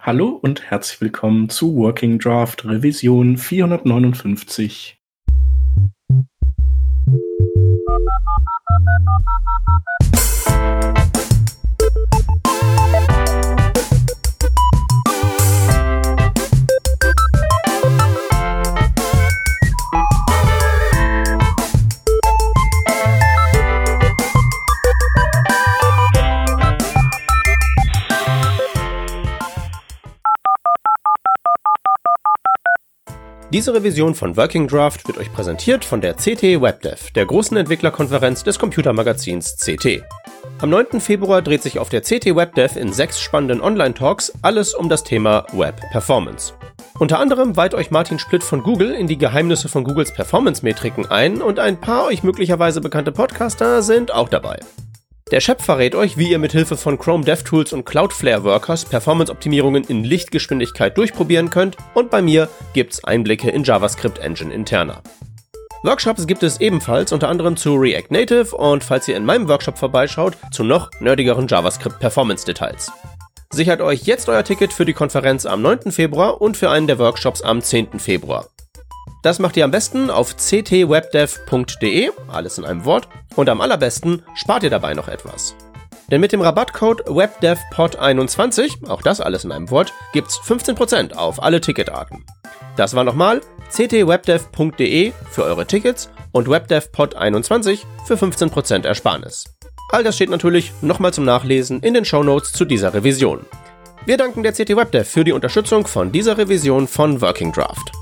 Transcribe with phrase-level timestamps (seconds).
[0.00, 4.96] Hallo und herzlich willkommen zu Working Draft Revision 459.
[33.50, 38.44] Diese Revision von Working Draft wird euch präsentiert von der CT WebDev, der großen Entwicklerkonferenz
[38.44, 40.02] des Computermagazins CT.
[40.60, 41.00] Am 9.
[41.00, 45.46] Februar dreht sich auf der CT WebDev in sechs spannenden Online-Talks alles um das Thema
[45.54, 46.52] Web Performance.
[46.98, 51.40] Unter anderem weiht euch Martin Splitt von Google in die Geheimnisse von Googles Performance-Metriken ein
[51.40, 54.58] und ein paar euch möglicherweise bekannte Podcaster sind auch dabei.
[55.30, 59.84] Der Chef verrät euch, wie ihr mit Hilfe von Chrome DevTools und Cloudflare Workers Performance-Optimierungen
[59.84, 65.02] in Lichtgeschwindigkeit durchprobieren könnt und bei mir gibt's Einblicke in JavaScript Engine interner.
[65.82, 69.76] Workshops gibt es ebenfalls unter anderem zu React Native und falls ihr in meinem Workshop
[69.76, 72.90] vorbeischaut, zu noch nerdigeren JavaScript Performance Details.
[73.50, 75.92] Sichert euch jetzt euer Ticket für die Konferenz am 9.
[75.92, 77.98] Februar und für einen der Workshops am 10.
[77.98, 78.48] Februar.
[79.22, 84.62] Das macht ihr am besten auf ctwebdev.de, alles in einem Wort, und am allerbesten spart
[84.62, 85.54] ihr dabei noch etwas.
[86.10, 91.60] Denn mit dem Rabattcode WebDevPod21, auch das alles in einem Wort, gibt's 15% auf alle
[91.60, 92.24] Ticketarten.
[92.76, 99.44] Das war nochmal ctwebdev.de für eure Tickets und WebDevPod21 für 15% Ersparnis.
[99.90, 103.44] All das steht natürlich nochmal zum Nachlesen in den Shownotes zu dieser Revision.
[104.06, 107.92] Wir danken der CT WebDev für die Unterstützung von dieser Revision von Working Draft.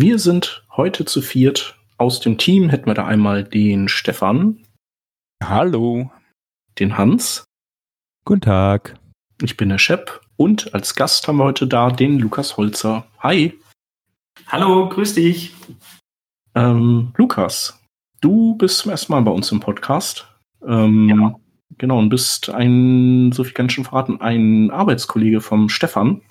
[0.00, 1.76] Wir sind heute zu viert.
[1.96, 4.62] Aus dem Team hätten wir da einmal den Stefan.
[5.42, 6.12] Hallo.
[6.78, 7.42] Den Hans.
[8.24, 8.96] Guten Tag.
[9.42, 10.20] Ich bin der Shep.
[10.36, 13.08] Und als Gast haben wir heute da den Lukas Holzer.
[13.18, 13.58] Hi.
[14.46, 15.56] Hallo, grüß dich.
[16.54, 17.82] Ähm, Lukas,
[18.20, 20.32] du bist zum ersten Mal bei uns im Podcast.
[20.64, 21.40] Ähm, ja.
[21.76, 26.22] Genau, und bist ein, so viel kann ich schon verraten, ein Arbeitskollege vom Stefan.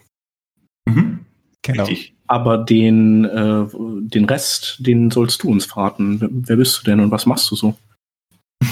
[1.67, 1.83] Genau.
[1.83, 2.13] Richtig.
[2.27, 6.19] Aber den, äh, den Rest, den sollst du uns verraten.
[6.47, 7.75] Wer bist du denn und was machst du so?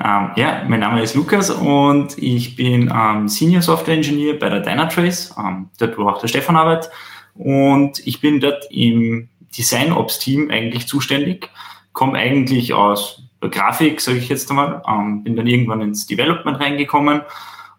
[0.00, 4.60] Ähm, ja, mein Name ist Lukas und ich bin ähm, Senior Software Engineer bei der
[4.60, 6.92] Dynatrace, ähm, dort wo auch der Stefan arbeitet.
[7.34, 9.28] Und ich bin dort im
[9.58, 11.50] Design Ops Team eigentlich zuständig,
[11.94, 17.22] komme eigentlich aus Grafik, sage ich jetzt einmal, ähm, bin dann irgendwann ins Development reingekommen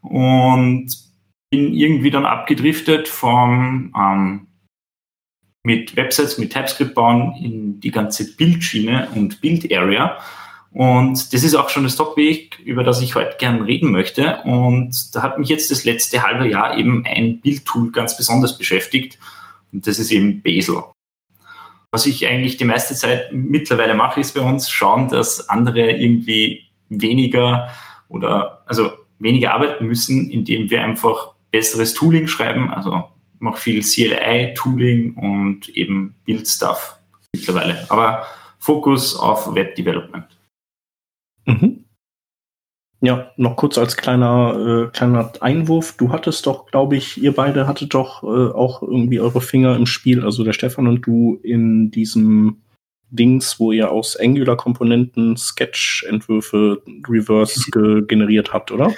[0.01, 0.89] und
[1.49, 4.47] bin irgendwie dann abgedriftet vom ähm,
[5.63, 10.17] mit Websites, mit TypeScript bauen in die ganze Bildschiene und Build-Area.
[10.71, 14.39] Und das ist auch schon das Topic, über das ich heute gern reden möchte.
[14.43, 19.17] Und da hat mich jetzt das letzte halbe Jahr eben ein Build-Tool ganz besonders beschäftigt.
[19.71, 20.83] Und das ist eben Bazel.
[21.91, 26.65] Was ich eigentlich die meiste Zeit mittlerweile mache, ist bei uns schauen, dass andere irgendwie
[26.89, 27.69] weniger
[28.09, 32.71] oder also weniger arbeiten müssen, indem wir einfach besseres Tooling schreiben.
[32.71, 33.05] Also
[33.39, 36.99] mache viel CLI-Tooling und eben Build-Stuff
[37.33, 37.85] mittlerweile.
[37.89, 38.25] Aber
[38.59, 40.25] Fokus auf Web-Development.
[41.45, 41.85] Mhm.
[43.01, 45.95] Ja, noch kurz als kleiner, äh, kleiner Einwurf.
[45.95, 49.85] Du hattest doch, glaube ich, ihr beide hattet doch äh, auch irgendwie eure Finger im
[49.85, 52.61] Spiel, also der Stefan und du in diesem
[53.09, 57.71] Dings, wo ihr aus Angular-Komponenten Sketch-Entwürfe reverse
[58.07, 58.93] generiert habt, oder?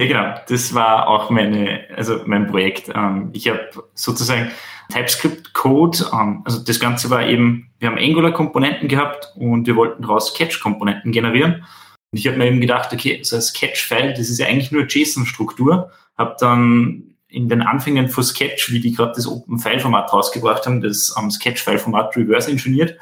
[0.00, 0.34] Ja, genau.
[0.48, 2.90] Das war auch meine, also mein Projekt.
[2.94, 4.50] Ähm, ich habe sozusagen
[4.90, 10.28] TypeScript-Code, ähm, also das Ganze war eben, wir haben Angular-Komponenten gehabt und wir wollten daraus
[10.28, 11.66] Sketch-Komponenten generieren.
[12.12, 14.86] Und ich habe mir eben gedacht, okay, so ein Sketch-File, das ist ja eigentlich nur
[14.86, 15.90] JSON-Struktur.
[16.16, 21.10] Habe dann in den Anfängen von Sketch, wie die gerade das Open-File-Format rausgebracht haben, das
[21.10, 22.98] um, Sketch-File-Format reverse engineert,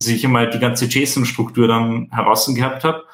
[0.00, 3.04] dass ich einmal die ganze JSON-Struktur dann heraus gehabt habe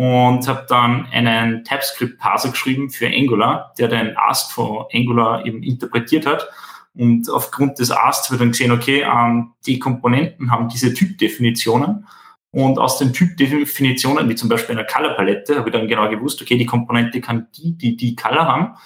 [0.00, 6.24] und habe dann einen TypeScript-Parser geschrieben für Angular, der den Ask von Angular eben interpretiert
[6.24, 6.48] hat.
[6.94, 12.06] Und aufgrund des Ask wird dann gesehen, okay, ähm, die Komponenten haben diese Typdefinitionen.
[12.50, 16.56] Und aus den Typdefinitionen, wie zum Beispiel einer Color-Palette, habe ich dann genau gewusst, okay,
[16.56, 18.76] die Komponente kann die, die, die Color haben.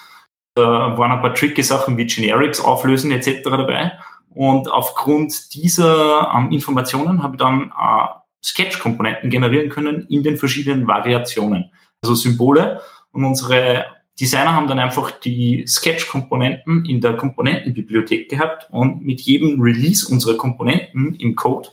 [0.56, 3.44] Da waren ein paar tricky Sachen wie Generics auflösen etc.
[3.44, 3.92] dabei.
[4.30, 10.86] Und aufgrund dieser ähm, Informationen habe ich dann äh, Sketch-Komponenten generieren können in den verschiedenen
[10.86, 11.70] Variationen.
[12.02, 12.82] Also Symbole.
[13.12, 13.86] Und unsere
[14.20, 20.36] Designer haben dann einfach die Sketch-Komponenten in der Komponentenbibliothek gehabt und mit jedem Release unserer
[20.36, 21.70] Komponenten im Code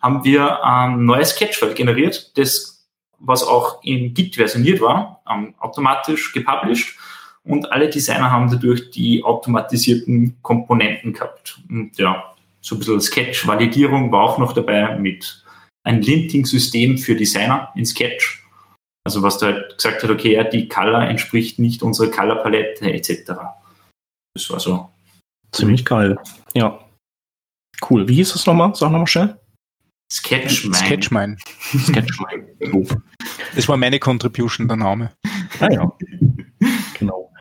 [0.00, 2.88] haben wir ein neues Sketch-File generiert, das
[3.18, 5.22] was auch in Git versioniert war,
[5.60, 6.98] automatisch gepublished
[7.44, 11.60] und alle Designer haben dadurch die automatisierten Komponenten gehabt.
[11.68, 15.41] Und ja, so ein bisschen Sketch-Validierung war auch noch dabei mit
[15.84, 18.44] einem Linting-System für Designer in Sketch.
[19.04, 23.32] Also was da halt gesagt hat, okay, ja, die Color entspricht nicht unserer Color-Palette etc.
[24.34, 24.88] Das war so.
[25.52, 26.16] Ziemlich geil.
[26.54, 26.78] Ja.
[27.88, 28.08] Cool.
[28.08, 28.74] Wie hieß es nochmal?
[28.74, 29.38] Sag nochmal schnell.
[30.12, 30.74] Sketchmine.
[30.74, 31.36] Sketchmine.
[31.78, 32.46] Sketchmine.
[33.56, 35.12] Das war meine Contribution, der Name.
[35.60, 35.92] Ah ja.
[36.98, 37.32] Genau.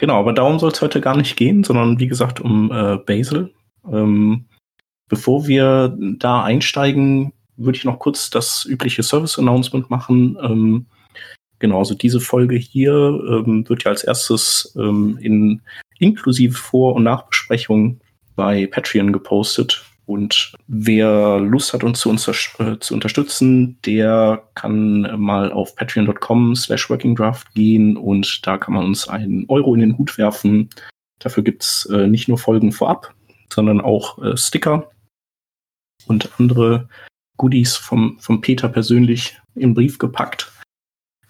[0.00, 3.54] Genau, aber darum soll es heute gar nicht gehen, sondern wie gesagt um äh, Basil.
[3.90, 4.46] Ähm,
[5.08, 10.38] bevor wir da einsteigen, würde ich noch kurz das übliche Service-Announcement machen.
[10.42, 10.86] Ähm,
[11.58, 15.60] genau, also diese Folge hier ähm, wird ja als erstes ähm, in
[15.98, 18.00] inklusive Vor- und Nachbesprechung
[18.36, 19.84] bei Patreon gepostet.
[20.06, 26.56] Und wer Lust hat, uns zu, uns, äh, zu unterstützen, der kann mal auf patreon.com
[26.56, 30.70] slash workingdraft gehen und da kann man uns einen Euro in den Hut werfen.
[31.18, 33.12] Dafür gibt's äh, nicht nur Folgen vorab,
[33.52, 34.90] sondern auch äh, Sticker
[36.06, 36.88] und andere
[37.38, 40.52] Goodies vom, vom Peter persönlich im Brief gepackt.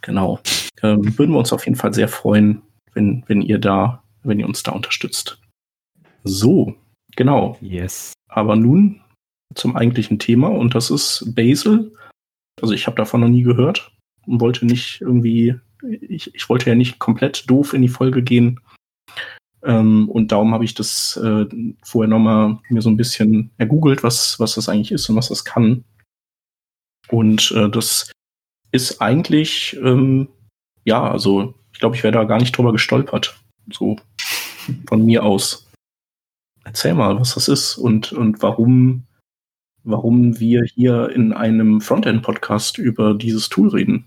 [0.01, 0.41] Genau.
[0.83, 2.63] Ähm, würden wir uns auf jeden Fall sehr freuen,
[2.95, 5.41] wenn, wenn ihr da, wenn ihr uns da unterstützt.
[6.25, 6.75] So,
[7.15, 7.57] genau.
[7.61, 8.13] Yes.
[8.29, 9.01] Aber nun
[9.55, 11.93] zum eigentlichen Thema und das ist Basil.
[12.61, 13.93] Also ich habe davon noch nie gehört
[14.27, 18.61] und wollte nicht irgendwie, ich, ich wollte ja nicht komplett doof in die Folge gehen.
[19.63, 21.47] Ähm, und darum habe ich das äh,
[21.83, 25.45] vorher nochmal mir so ein bisschen ergoogelt, was, was das eigentlich ist und was das
[25.45, 25.85] kann.
[27.11, 28.13] Und äh, das
[28.71, 30.29] ist eigentlich, ähm,
[30.85, 33.39] ja, also ich glaube, ich wäre da gar nicht drüber gestolpert.
[33.73, 33.97] So
[34.89, 35.71] von mir aus.
[36.65, 39.05] Erzähl mal, was das ist und, und warum,
[39.85, 44.05] warum wir hier in einem Frontend-Podcast über dieses Tool reden.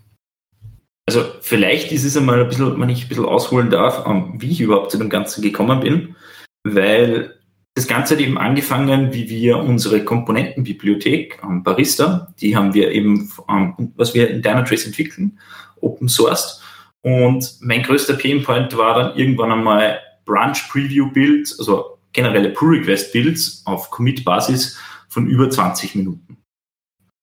[1.06, 4.04] Also vielleicht ist es einmal ein bisschen, wenn ich ein bisschen ausholen darf,
[4.38, 6.14] wie ich überhaupt zu dem Ganzen gekommen bin,
[6.62, 7.36] weil
[7.74, 13.32] das Ganze hat eben angefangen, wie wir unsere Komponentenbibliothek ähm, Barista, die haben wir eben,
[13.48, 15.38] ähm, was wir in Dynatrace entwickeln,
[15.80, 16.60] open sourced.
[17.02, 23.90] Und mein größter Painpoint war dann irgendwann einmal Branch Preview Build, also generelle Pull-Request-Builds auf
[23.90, 24.78] Commit-Basis
[25.08, 26.36] von über 20 Minuten.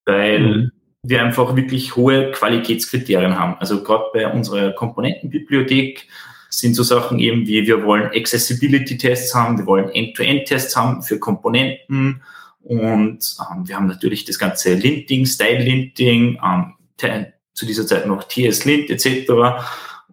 [0.06, 0.72] Weil mhm.
[1.04, 3.56] wir einfach wirklich hohe Qualitätskriterien haben.
[3.60, 6.08] Also gerade bei unserer Komponentenbibliothek
[6.50, 12.22] sind so Sachen eben wie, wir wollen Accessibility-Tests haben, wir wollen End-to-End-Tests haben für Komponenten.
[12.62, 18.90] Und ähm, wir haben natürlich das ganze Linting, Style-Linting, ähm, zu dieser Zeit noch TS-Lint
[18.90, 19.32] etc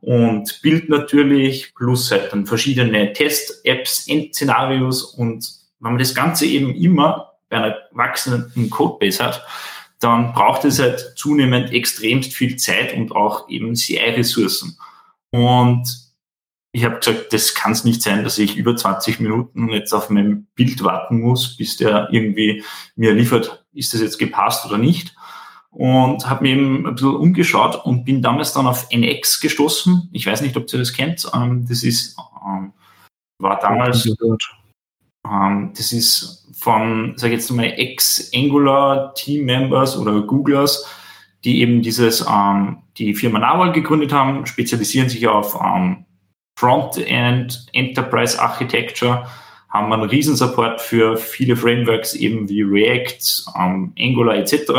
[0.06, 5.02] und Bild natürlich, plus halt dann verschiedene Test-Apps, End-Szenarios.
[5.02, 9.44] Und wenn man das Ganze eben immer bei einer wachsenden Codebase hat,
[9.98, 14.78] dann braucht es halt zunehmend extremst viel Zeit und auch eben CI-Ressourcen.
[15.30, 15.88] Und
[16.76, 20.10] ich habe gesagt, das kann es nicht sein, dass ich über 20 Minuten jetzt auf
[20.10, 22.62] mein Bild warten muss, bis der irgendwie
[22.96, 25.16] mir liefert, ist das jetzt gepasst oder nicht
[25.70, 30.10] und habe mir eben ein bisschen umgeschaut und bin damals dann auf NX gestoßen.
[30.12, 31.26] Ich weiß nicht, ob ihr das kennt.
[31.32, 32.74] Ähm, das ist, ähm,
[33.38, 34.06] war damals,
[35.24, 40.86] ähm, das ist von, sage ich jetzt mal, Ex-Angular Team-Members oder Googlers,
[41.42, 42.26] die eben dieses,
[42.98, 45.58] die Firma Naval gegründet haben, spezialisieren sich auf
[46.56, 49.26] Frontend, Enterprise Architecture,
[49.68, 54.72] haben einen Riesensupport für viele Frameworks eben wie React, Angular etc.,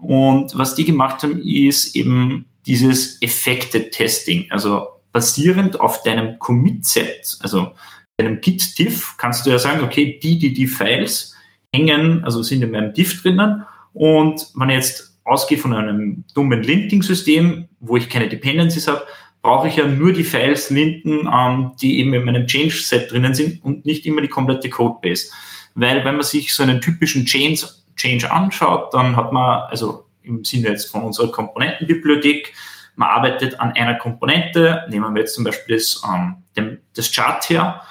[0.00, 4.46] und was die gemacht haben, ist eben dieses Effekte-Testing.
[4.50, 7.72] Also basierend auf deinem Commit-Set, also
[8.16, 11.34] deinem Git-Diff, kannst du ja sagen, okay, die, die, die Files
[11.74, 13.64] hängen, also sind in meinem Diff drinnen.
[13.92, 19.02] Und wenn ich jetzt ausgehe von einem dummen Linting-System, wo ich keine Dependencies habe,
[19.42, 23.64] brauche ich ja nur die Files linten, ähm, die eben in meinem Change-Set drinnen sind
[23.64, 25.30] und nicht immer die komplette Codebase.
[25.74, 27.66] Weil wenn man sich so einen typischen Change
[27.96, 32.54] Change anschaut, dann hat man, also im Sinne jetzt von unserer Komponentenbibliothek,
[32.96, 37.48] man arbeitet an einer Komponente, nehmen wir jetzt zum Beispiel das, ähm, dem, das Chart
[37.48, 37.82] her,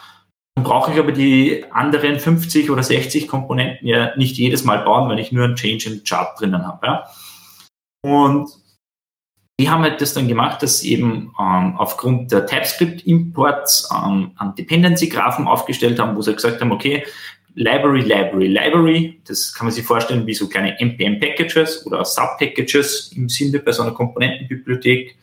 [0.56, 5.10] dann brauche ich aber die anderen 50 oder 60 Komponenten ja nicht jedes Mal bauen,
[5.10, 6.86] weil ich nur ein Change im Chart drinnen habe.
[6.86, 7.10] Ja.
[8.02, 8.50] Und
[9.60, 14.56] die haben halt das dann gemacht, dass sie eben ähm, aufgrund der TypeScript-Imports ähm, einen
[14.56, 17.06] Dependency-Graphen aufgestellt haben, wo sie gesagt haben, okay,
[17.56, 19.22] Library, Library, Library.
[19.28, 23.84] Das kann man sich vorstellen wie so kleine NPM-Packages oder Sub-Packages im Sinne bei so
[23.84, 25.18] einer Komponentenbibliothek.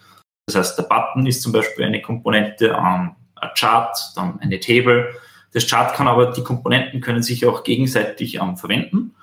[0.46, 5.14] Das heißt, der Button ist zum Beispiel eine Komponente, ähm, ein Chart, dann eine Table.
[5.54, 9.14] Das Chart kann aber, die Komponenten können sich auch gegenseitig ähm, verwenden.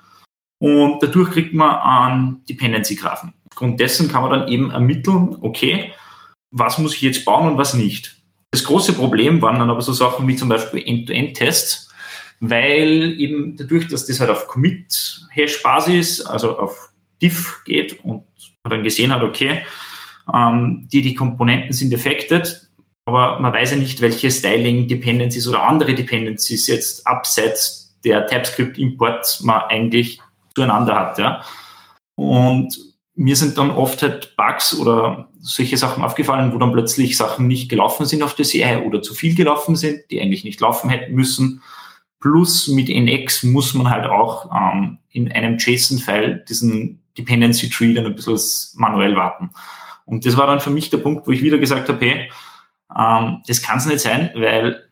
[0.58, 3.32] Und dadurch kriegt man einen Dependency-Graphen.
[3.54, 5.92] Aufgrund dessen kann man dann eben ermitteln, okay,
[6.50, 8.16] was muss ich jetzt bauen und was nicht.
[8.50, 11.88] Das große Problem waren dann aber so Sachen wie zum Beispiel End-to-End-Tests,
[12.40, 16.90] weil eben dadurch, dass das halt auf Commit-Hash-Basis, also auf
[17.22, 18.24] Diff geht und
[18.64, 19.62] man dann gesehen hat, okay,
[20.34, 22.68] ähm, die, die Komponenten sind affected,
[23.06, 29.62] aber man weiß ja nicht, welche Styling-Dependencies oder andere Dependencies jetzt abseits der TypeScript-Imports man
[29.68, 30.20] eigentlich
[30.56, 31.18] zueinander hat.
[31.18, 31.44] Ja.
[32.16, 37.46] Und mir sind dann oft halt Bugs oder solche Sachen aufgefallen, wo dann plötzlich Sachen
[37.46, 40.90] nicht gelaufen sind auf der CI oder zu viel gelaufen sind, die eigentlich nicht laufen
[40.90, 41.62] hätten müssen.
[42.20, 48.06] Plus mit NX muss man halt auch ähm, in einem JSON-File diesen Dependency Tree dann
[48.06, 48.38] ein bisschen
[48.80, 49.50] manuell warten.
[50.06, 52.30] Und das war dann für mich der Punkt, wo ich wieder gesagt habe, hey,
[52.98, 54.83] ähm, das kann es nicht sein, weil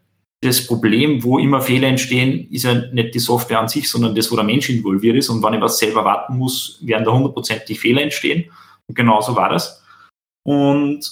[0.43, 4.31] das Problem, wo immer Fehler entstehen, ist ja nicht die Software an sich, sondern das,
[4.31, 5.29] wo der Mensch involviert ist.
[5.29, 8.51] Und wenn ich was selber warten muss, werden da hundertprozentig Fehler entstehen.
[8.89, 9.85] Und genauso war das.
[10.45, 11.09] Und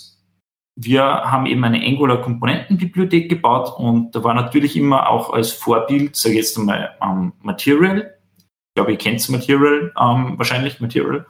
[0.77, 6.35] wir haben eben eine Angular-Komponentenbibliothek gebaut und da war natürlich immer auch als Vorbild, sage
[6.35, 8.15] ich jetzt einmal, um, Material.
[8.39, 11.27] Ich glaube, ihr kennt Material, um, wahrscheinlich Material.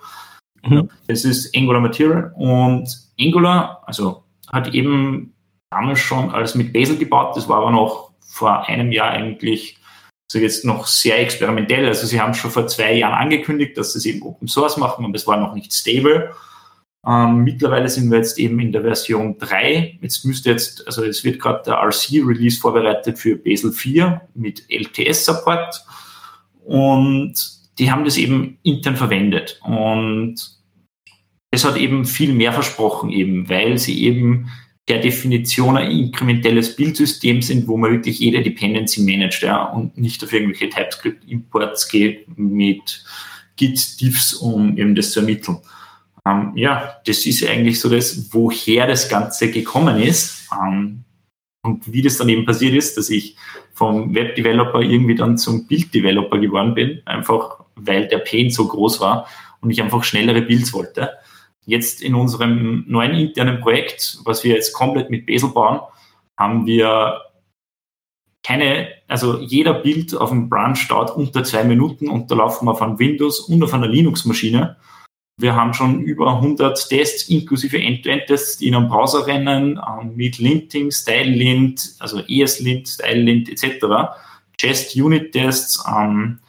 [0.65, 0.89] Mhm.
[1.07, 2.89] Das ist Angular Material und
[3.19, 5.35] Angular, also hat eben
[5.71, 7.37] damals schon alles mit Bazel gebaut.
[7.37, 9.79] Das war aber noch vor einem Jahr eigentlich
[10.31, 11.87] so jetzt noch sehr experimentell.
[11.87, 15.05] Also sie haben schon vor zwei Jahren angekündigt, dass sie es eben Open Source machen,
[15.05, 16.33] aber es war noch nicht stable.
[17.07, 19.99] Ähm, mittlerweile sind wir jetzt eben in der Version 3.
[20.01, 25.85] Jetzt müsste jetzt, also es wird gerade der RC-Release vorbereitet für Bazel 4 mit LTS-Support.
[26.65, 27.35] Und
[27.79, 29.59] die haben das eben intern verwendet.
[29.65, 30.37] Und
[31.51, 34.51] es hat eben viel mehr versprochen, eben, weil sie eben
[34.91, 40.23] der Definition ein inkrementelles Bildsystem sind, wo man wirklich jede Dependency managt ja, und nicht
[40.25, 43.05] auf irgendwelche TypeScript-Imports geht mit
[43.55, 45.59] Git-Diffs, um eben das zu ermitteln.
[46.27, 50.49] Ähm, ja, das ist eigentlich so das, woher das Ganze gekommen ist.
[50.53, 51.05] Ähm,
[51.63, 53.37] und wie das dann eben passiert ist, dass ich
[53.73, 59.29] vom Web-Developer irgendwie dann zum Bild-Developer geworden bin, einfach weil der Pain so groß war
[59.61, 61.11] und ich einfach schnellere Builds wollte.
[61.67, 65.81] Jetzt in unserem neuen internen Projekt, was wir jetzt komplett mit Bazel bauen,
[66.37, 67.21] haben wir
[68.43, 72.81] keine, also jeder Bild auf dem Branch dauert unter zwei Minuten und da laufen wir
[72.81, 74.77] einem Windows und auf einer Linux-Maschine.
[75.37, 80.39] Wir haben schon über 100 Tests inklusive End-to-End-Tests, die in einem Browser rennen, ähm, mit
[80.39, 84.13] Linting, StyleLint, also ESLint, StyleLint etc.
[84.59, 86.41] Chest Unit Tests, ähm,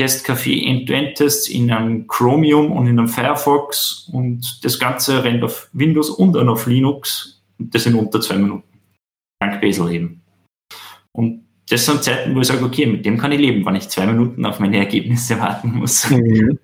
[0.00, 6.08] Testcafé End-to-End-Tests in einem Chromium und in einem Firefox und das Ganze rennt auf Windows
[6.08, 8.62] und dann auf Linux und das in unter zwei Minuten.
[9.40, 10.22] Dank Bazel eben.
[11.12, 13.90] Und das sind Zeiten, wo ich sage, okay, mit dem kann ich leben, wenn ich
[13.90, 16.08] zwei Minuten auf meine Ergebnisse warten muss.
[16.08, 16.58] Mhm.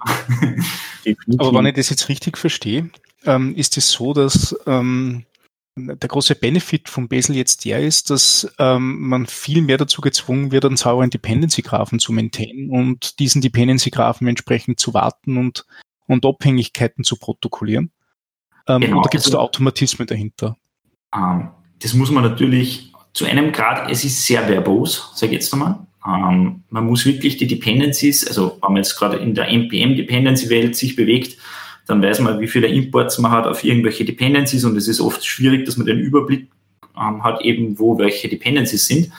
[1.38, 2.88] Aber wenn ich das jetzt richtig verstehe,
[3.26, 5.24] ähm, ist es so, dass ähm,
[5.76, 10.50] der große Benefit von Bazel jetzt der ist, dass ähm, man viel mehr dazu gezwungen
[10.50, 15.66] wird, einen sauberen Dependency-Graphen zu maintainen und diesen Dependency-Graphen entsprechend zu warten und,
[16.06, 17.90] und Abhängigkeiten zu protokollieren.
[18.66, 20.56] Ähm, genau, und da gibt es also, da Automatismen dahinter.
[21.14, 25.52] Ähm, das muss man natürlich zu einem Grad, es ist sehr verbos, sage ich jetzt
[25.52, 25.86] einmal.
[26.06, 30.96] Ähm, man muss wirklich die Dependencies, also wenn man jetzt gerade in der NPM-Dependency-Welt sich
[30.96, 31.36] bewegt,
[31.86, 35.24] dann weiß man, wie viele Imports man hat auf irgendwelche Dependencies und es ist oft
[35.24, 36.48] schwierig, dass man den Überblick
[36.96, 39.10] ähm, hat, eben wo welche Dependencies sind.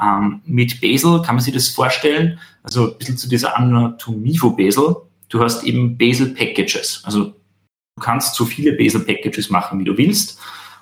[0.00, 4.56] Ähm, mit Bazel kann man sich das vorstellen, also ein bisschen zu dieser Anatomie von
[4.56, 4.96] Bazel.
[5.28, 7.02] Du hast eben Bazel Packages.
[7.04, 10.38] Also du kannst so viele Bazel Packages machen, wie du willst.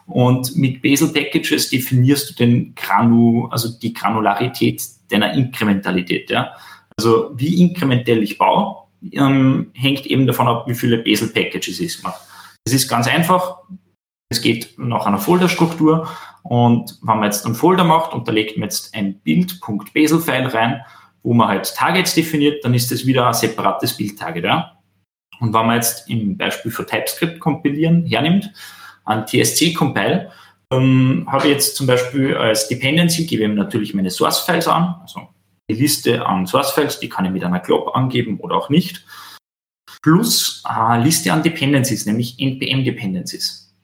[0.06, 6.30] Und mit Bazel Packages definierst du den Granu, also die Granularität deiner Inkrementalität.
[6.30, 6.52] Ja?
[6.96, 12.20] Also wie inkrementell ich baue, ähm, hängt eben davon ab, wie viele Bazel-Packages es macht.
[12.64, 13.58] Es ist ganz einfach.
[14.28, 16.08] Es geht nach einer Folderstruktur
[16.42, 20.84] und wenn man jetzt einen Folder macht und da legt man jetzt ein Bild.basel-File rein,
[21.22, 24.44] wo man halt Targets definiert, dann ist das wieder ein separates Bild-Target.
[24.44, 24.78] Ja?
[25.40, 28.52] Und wenn man jetzt im Beispiel für TypeScript kompilieren hernimmt,
[29.04, 30.30] ein TSC-Compile,
[30.70, 35.28] dann habe ich jetzt zum Beispiel als Dependency, gebe ich natürlich meine Source-Files an, also
[35.68, 39.04] die Liste an Source-Files, die kann ich mit einer Glob angeben oder auch nicht,
[40.02, 43.74] plus äh, Liste an Dependencies, nämlich NPM-Dependencies.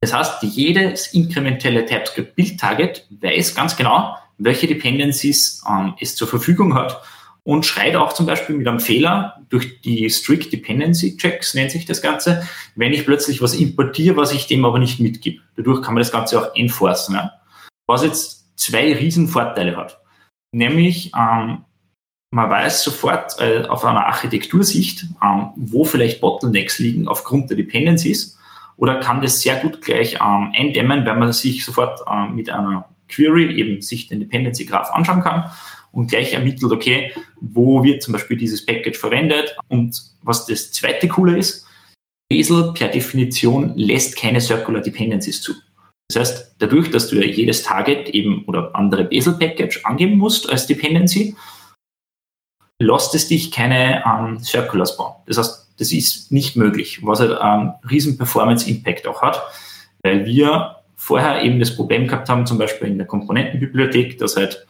[0.00, 7.02] Das heißt, jedes inkrementelle TypeScript-Build-Target weiß ganz genau, welche Dependencies ähm, es zur Verfügung hat
[7.42, 11.86] und schreit auch zum Beispiel mit einem Fehler durch die Strict Dependency Checks, nennt sich
[11.86, 12.46] das Ganze,
[12.76, 15.40] wenn ich plötzlich was importiere, was ich dem aber nicht mitgebe.
[15.56, 17.14] Dadurch kann man das Ganze auch enforcen.
[17.14, 17.32] Ja?
[17.86, 19.98] Was jetzt zwei riesen Vorteile hat.
[20.52, 21.64] Nämlich, ähm,
[22.30, 28.38] man weiß sofort äh, auf einer Architektursicht, ähm, wo vielleicht Bottlenecks liegen aufgrund der Dependencies
[28.76, 32.88] oder kann das sehr gut gleich ähm, eindämmen, wenn man sich sofort ähm, mit einer
[33.08, 35.50] Query eben sich den Dependency Graph anschauen kann
[35.92, 41.08] und gleich ermittelt, okay, wo wird zum Beispiel dieses Package verwendet und was das zweite
[41.08, 41.66] Coole ist,
[42.30, 45.54] Bazel per Definition lässt keine Circular Dependencies zu.
[46.10, 50.66] Das heißt, dadurch, dass du ja jedes Target eben oder andere Bazel-Package angeben musst als
[50.66, 51.36] Dependency,
[52.80, 55.14] lässt es dich keine ähm, Circulars bauen.
[55.26, 59.42] Das heißt, das ist nicht möglich, was halt einen riesen Performance-Impact auch hat,
[60.02, 64.66] weil wir vorher eben das Problem gehabt haben, zum Beispiel in der Komponentenbibliothek, dass halt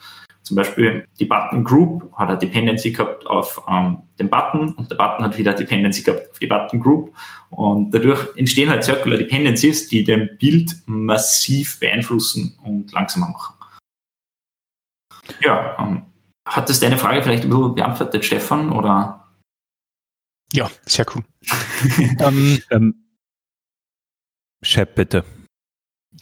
[0.48, 4.96] zum Beispiel die Button Group hat eine Dependency gehabt auf ähm, den Button und der
[4.96, 7.14] Button hat wieder Dependency gehabt auf die Button Group.
[7.50, 13.56] Und dadurch entstehen halt Circular Dependencies, die dem Bild massiv beeinflussen und langsamer machen.
[15.42, 16.06] Ja, ähm,
[16.46, 18.72] hat das deine Frage vielleicht ein bisschen beantwortet, Stefan?
[18.72, 19.28] Oder?
[20.54, 21.24] Ja, sehr cool.
[22.20, 22.94] ähm, ähm,
[24.62, 25.26] Chef, bitte.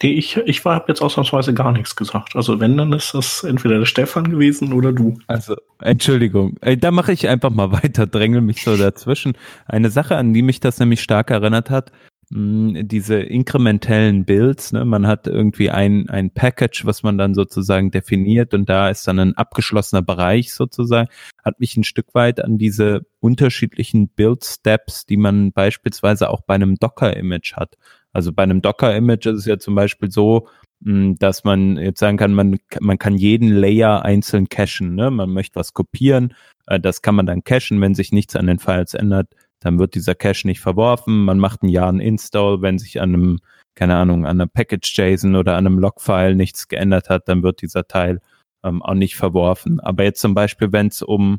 [0.03, 2.37] Ich, ich habe jetzt ausnahmsweise gar nichts gesagt.
[2.37, 5.19] Also wenn, dann ist das entweder der Stefan gewesen oder du.
[5.26, 6.57] Also, Entschuldigung.
[6.79, 9.37] Da mache ich einfach mal weiter, drängel mich so dazwischen.
[9.67, 11.93] Eine Sache, an die mich das nämlich stark erinnert hat,
[12.28, 14.85] diese inkrementellen Builds, ne?
[14.85, 19.21] man hat irgendwie ein, ein Package, was man dann sozusagen definiert und da ist dann
[19.21, 21.09] ein abgeschlossener Bereich sozusagen,
[21.45, 26.75] hat mich ein Stück weit an diese unterschiedlichen Build-Steps, die man beispielsweise auch bei einem
[26.75, 27.76] Docker-Image hat.
[28.12, 30.49] Also bei einem Docker-Image ist es ja zum Beispiel so,
[30.85, 34.97] hm, dass man jetzt sagen kann, man, man kann jeden Layer einzeln cachen.
[34.97, 35.12] Ne?
[35.12, 36.35] Man möchte was kopieren,
[36.66, 39.28] äh, das kann man dann cachen, wenn sich nichts an den Files ändert,
[39.66, 41.25] dann wird dieser Cache nicht verworfen.
[41.25, 43.38] Man macht ein Jahr einen Install, wenn sich an einem,
[43.75, 47.88] keine Ahnung, an einer Package-JSON oder an einem Log-File nichts geändert hat, dann wird dieser
[47.88, 48.20] Teil
[48.64, 49.80] ähm, auch nicht verworfen.
[49.80, 51.38] Aber jetzt zum Beispiel, wenn es um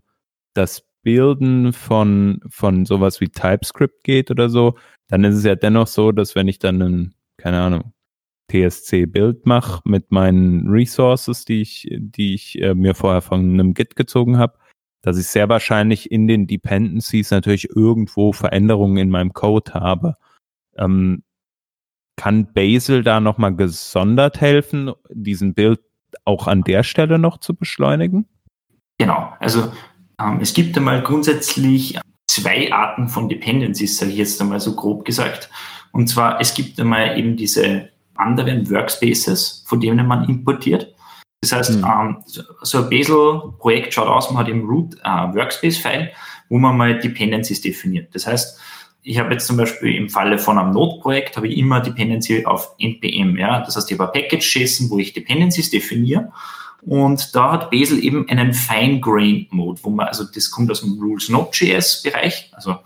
[0.53, 4.75] das Bilden von, von sowas wie TypeScript geht oder so,
[5.07, 7.93] dann ist es ja dennoch so, dass wenn ich dann ein, keine Ahnung,
[8.51, 13.95] TSC-Bild mache mit meinen Resources, die ich, die ich äh, mir vorher von einem Git
[13.95, 14.57] gezogen habe,
[15.01, 20.15] dass ich sehr wahrscheinlich in den Dependencies natürlich irgendwo Veränderungen in meinem Code habe.
[20.77, 21.23] Ähm,
[22.15, 25.79] kann Bazel da nochmal gesondert helfen, diesen Bild
[26.25, 28.27] auch an der Stelle noch zu beschleunigen?
[28.97, 29.71] Genau, also
[30.19, 35.05] ähm, es gibt einmal grundsätzlich zwei Arten von Dependencies, sage ich jetzt einmal so grob
[35.05, 35.49] gesagt.
[35.91, 40.93] Und zwar, es gibt einmal eben diese anderen Workspaces, von denen man importiert.
[41.41, 41.85] Das heißt, mhm.
[41.85, 42.17] ähm,
[42.61, 46.11] so ein Bazel-Projekt schaut aus, man hat im Root ein Workspace-File,
[46.49, 48.13] wo man mal Dependencies definiert.
[48.15, 48.59] Das heißt,
[49.03, 52.75] ich habe jetzt zum Beispiel im Falle von einem Node-Projekt habe ich immer Dependency auf
[52.79, 53.37] NPM.
[53.37, 53.61] Ja?
[53.61, 56.31] Das heißt, ich habe ein Package-JSON, wo ich Dependencies definiere
[56.81, 60.99] und da hat Bazel eben einen Fine-Grained Mode, wo man, also das kommt aus dem
[60.99, 62.49] Rules Node.js Bereich.
[62.53, 62.77] Also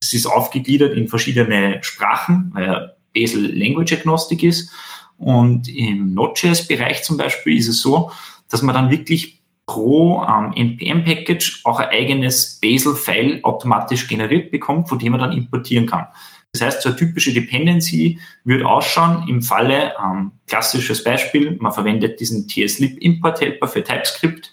[0.00, 4.70] es ist aufgegliedert in verschiedene Sprachen, weil Bazel Language Agnostic ist.
[5.18, 8.10] Und im Node.js Bereich zum Beispiel ist es so,
[8.50, 14.98] dass man dann wirklich pro ähm, NPM-Package auch ein eigenes Bazel-File automatisch generiert bekommt, von
[14.98, 16.06] dem man dann importieren kann.
[16.52, 22.20] Das heißt, so eine typische Dependency würde ausschauen im Falle, ähm, klassisches Beispiel, man verwendet
[22.20, 24.52] diesen TSLib Import Helper für TypeScript,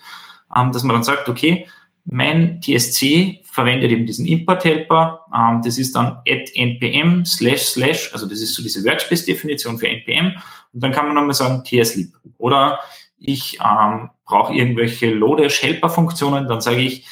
[0.56, 1.68] ähm, dass man dann sagt, okay,
[2.06, 8.12] mein TSC verwendet eben diesen Import Helper, ähm, das ist dann at npm slash slash,
[8.14, 10.34] also das ist so diese Workspace-Definition für npm
[10.74, 12.14] und dann kann man nochmal sagen TSLib.
[12.38, 12.80] Oder
[13.18, 17.06] ich ähm, brauche irgendwelche Lodash-Helper-Funktionen, dann sage ich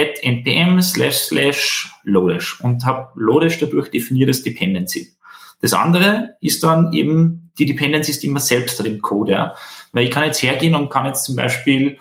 [0.00, 5.12] at npm slash slash lodash und habe lodash dadurch definiert als Dependency.
[5.60, 9.32] Das andere ist dann eben die Dependencies, die man selbst im Code.
[9.32, 9.54] Ja.
[9.92, 11.98] Weil ich kann jetzt hergehen und kann jetzt zum Beispiel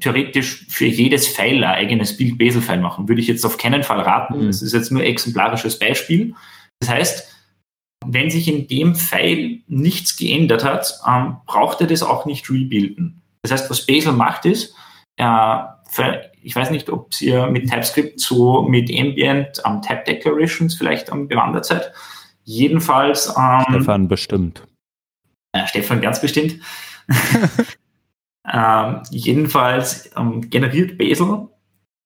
[0.00, 3.08] theoretisch für jedes File ein eigenes Bild-Basel-File machen.
[3.08, 4.42] Würde ich jetzt auf keinen Fall raten.
[4.42, 4.46] Mhm.
[4.48, 6.34] Das ist jetzt nur exemplarisches Beispiel.
[6.80, 7.34] Das heißt,
[8.06, 13.22] wenn sich in dem File nichts geändert hat, ähm, braucht er das auch nicht rebuilden.
[13.42, 14.74] Das heißt, was Basel macht ist,
[15.16, 15.58] äh,
[15.90, 20.74] für, ich weiß nicht, ob ihr mit TypeScript so mit Ambient am ähm, Type Declarations
[20.74, 21.92] vielleicht ähm, bewandert seid.
[22.42, 23.32] Jedenfalls.
[23.38, 24.66] Ähm, Stefan bestimmt.
[25.52, 26.56] Äh, Stefan ganz bestimmt.
[28.52, 31.48] ähm, jedenfalls ähm, generiert Bazel,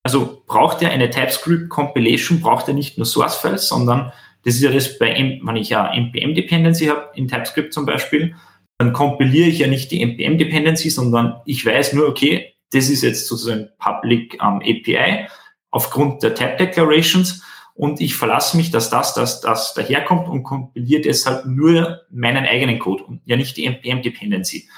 [0.05, 4.13] also braucht er eine TypeScript Compilation, braucht er nicht nur Source Files, sondern
[4.45, 8.35] das ist ja das bei, wenn ich ja NPM Dependency habe, in TypeScript zum Beispiel,
[8.79, 13.03] dann kompiliere ich ja nicht die NPM Dependency, sondern ich weiß nur, okay, das ist
[13.03, 15.27] jetzt sozusagen Public ähm, API
[15.71, 17.43] aufgrund der Tab Declarations
[17.75, 22.79] und ich verlasse mich, dass das, dass das daherkommt und kompiliert deshalb nur meinen eigenen
[22.79, 24.69] Code und ja nicht die NPM Dependency.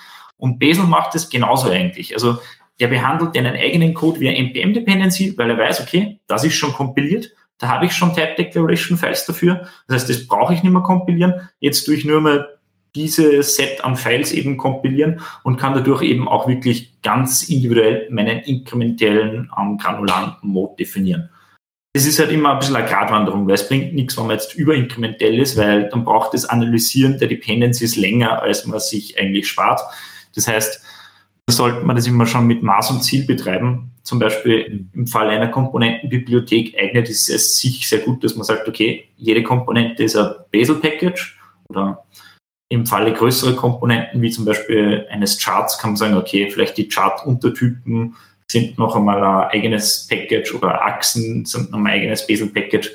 [0.41, 2.15] Und Bazel macht es genauso eigentlich.
[2.15, 2.39] Also
[2.81, 6.73] der behandelt einen eigenen Code wie eine NPM-Dependency, weil er weiß, okay, das ist schon
[6.73, 9.69] kompiliert, da habe ich schon Type Declaration Files dafür.
[9.87, 11.35] Das heißt, das brauche ich nicht mehr kompilieren.
[11.61, 12.49] Jetzt tue ich nur mal
[12.95, 18.41] diese Set an Files eben kompilieren und kann dadurch eben auch wirklich ganz individuell meinen
[18.41, 21.29] inkrementellen ähm, granularen Mode definieren.
[21.93, 24.55] Das ist halt immer ein bisschen eine Gratwanderung, weil es bringt nichts, wenn man jetzt
[24.55, 29.81] überinkrementell ist, weil dann braucht das Analysieren der Dependencies länger, als man sich eigentlich spart.
[30.35, 30.83] Das heißt,
[31.47, 33.93] da sollte man das immer schon mit Maß und Ziel betreiben.
[34.03, 39.09] Zum Beispiel im Fall einer Komponentenbibliothek eignet es sich sehr gut, dass man sagt, okay,
[39.17, 41.39] jede Komponente ist ein Bazel-Package
[41.69, 42.05] oder
[42.69, 46.89] im Falle größere Komponenten, wie zum Beispiel eines Charts, kann man sagen, okay, vielleicht die
[46.89, 48.15] Chart-Untertypen
[48.51, 52.91] sind noch einmal ein eigenes Package oder Achsen sind noch ein eigenes Basel-Package.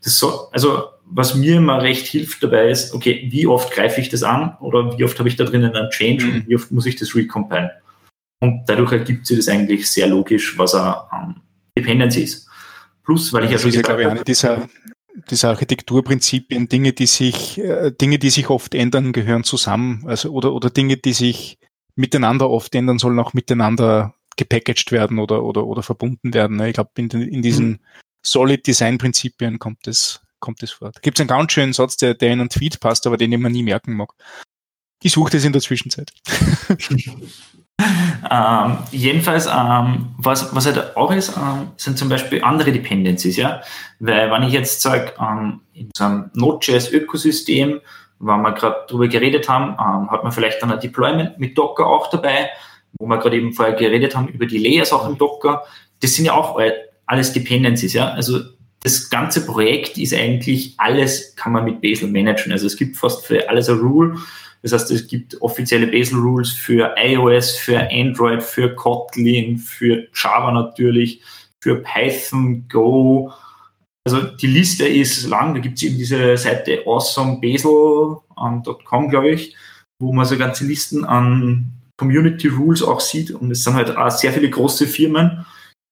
[0.00, 4.22] So, also was mir immer recht hilft dabei ist, okay, wie oft greife ich das
[4.22, 6.34] an oder wie oft habe ich da drinnen einen Change mhm.
[6.34, 7.70] und wie oft muss ich das recompilen?
[8.40, 11.40] Und dadurch ergibt sich das eigentlich sehr logisch, was ein um,
[11.76, 12.48] Dependency ist.
[13.04, 14.68] Plus, weil ich ja schon gesagt habe, eine dieser,
[15.30, 20.04] dieser Architekturprinzipien, Dinge, die sich, äh, Dinge, die sich oft ändern, gehören zusammen.
[20.06, 21.58] Also, oder, oder Dinge, die sich
[21.94, 26.60] miteinander oft ändern, sollen auch miteinander gepackaged werden oder, oder, oder verbunden werden.
[26.60, 27.78] Ich glaube, in, in diesen mhm.
[28.22, 30.92] Solid Design Prinzipien kommt es, kommt es vor.
[30.92, 33.30] Da gibt es einen ganz schönen Satz, der, der in einen Tweet passt, aber den
[33.30, 34.12] mir nie merken mag.
[35.02, 36.12] Ich suche das in der Zwischenzeit.
[38.30, 43.60] ähm, jedenfalls, ähm, was, was halt auch ist, ähm, sind zum Beispiel andere Dependencies, ja.
[43.98, 47.80] Weil wenn ich jetzt sage, ähm, in so einem Node.js-Ökosystem,
[48.18, 51.86] wenn wir gerade drüber geredet haben, ähm, hat man vielleicht dann ein Deployment mit Docker
[51.86, 52.48] auch dabei
[52.98, 55.64] wo wir gerade eben vorher geredet haben, über die Layers auch im Docker,
[56.00, 56.58] das sind ja auch
[57.06, 58.10] alles Dependencies, ja.
[58.10, 58.40] Also
[58.86, 62.52] das ganze Projekt ist eigentlich alles, kann man mit Bazel managen.
[62.52, 64.16] Also es gibt fast für alles ein Rule.
[64.62, 70.52] Das heißt, es gibt offizielle Bazel Rules für iOS, für Android, für Kotlin, für Java
[70.52, 71.20] natürlich,
[71.60, 73.32] für Python, Go.
[74.06, 75.54] Also die Liste ist lang.
[75.54, 79.56] Da gibt es eben diese Seite awesomebazel.com, glaube ich,
[80.00, 83.32] wo man so ganze Listen an Community Rules auch sieht.
[83.32, 85.44] Und es sind halt auch sehr viele große Firmen,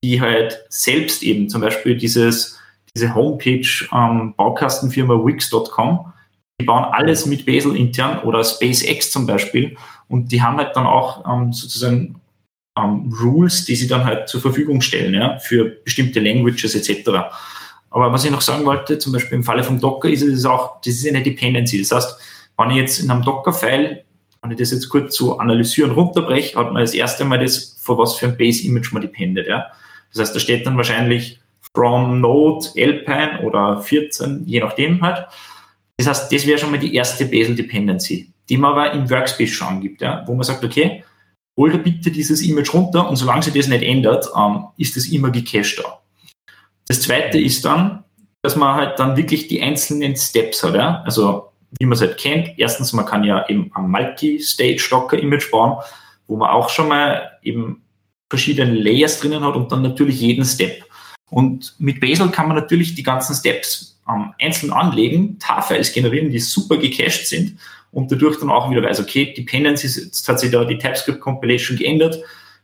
[0.05, 2.61] die halt selbst eben zum Beispiel dieses,
[2.97, 6.13] diese Homepage ähm, Baukastenfirma Wix.com,
[6.61, 9.77] die bauen alles mit Bazel intern oder SpaceX zum Beispiel.
[10.09, 12.21] Und die haben halt dann auch ähm, sozusagen
[12.79, 17.11] ähm, Rules, die sie dann halt zur Verfügung stellen, ja, für bestimmte Languages etc.
[17.91, 20.81] Aber was ich noch sagen wollte, zum Beispiel im Falle von Docker ist es auch,
[20.81, 21.79] das ist eine Dependency.
[21.79, 22.19] Das heißt,
[22.59, 24.05] wenn ich jetzt in einem Docker-File
[24.45, 27.97] wenn ich das jetzt kurz zu analysieren runterbreche, hat man das erste Mal das, vor
[27.97, 29.47] was für ein Base-Image man dependet.
[29.47, 29.69] Ja?
[30.13, 31.41] Das heißt, da steht dann wahrscheinlich
[31.75, 35.27] from Node Alpine oder 14, je nachdem halt.
[35.97, 39.51] Das heißt, das wäre schon mal die erste Basel Dependency, die man aber im Workspace
[39.51, 40.23] schon angibt, ja?
[40.27, 41.05] wo man sagt, okay,
[41.57, 45.07] hol da bitte dieses Image runter und solange sich das nicht ändert, ähm, ist das
[45.07, 46.01] immer gecached da.
[46.87, 48.05] Das zweite ist dann,
[48.43, 50.75] dass man halt dann wirklich die einzelnen Steps hat.
[50.75, 51.03] Ja?
[51.05, 52.59] Also wie man es halt kennt.
[52.59, 55.83] Erstens, man kann ja eben ein Multi-Stage-Docker-Image bauen,
[56.27, 57.83] wo man auch schon mal eben
[58.31, 60.85] verschiedene Layers drinnen hat und dann natürlich jeden Step.
[61.35, 66.39] Und mit Bazel kann man natürlich die ganzen Steps ähm, einzeln anlegen, tar-Files generieren, die
[66.39, 67.59] super gecached sind
[67.91, 71.77] und dadurch dann auch wieder weiß, okay, Dependencies, jetzt hat sich da die TypeScript Compilation
[71.77, 72.19] geändert.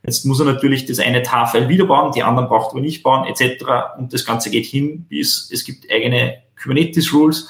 [0.04, 3.26] Jetzt muss er natürlich das eine tar-File wieder bauen, die anderen braucht er nicht bauen,
[3.26, 3.64] etc.
[3.98, 7.48] Und das Ganze geht hin, bis es gibt eigene Kubernetes Rules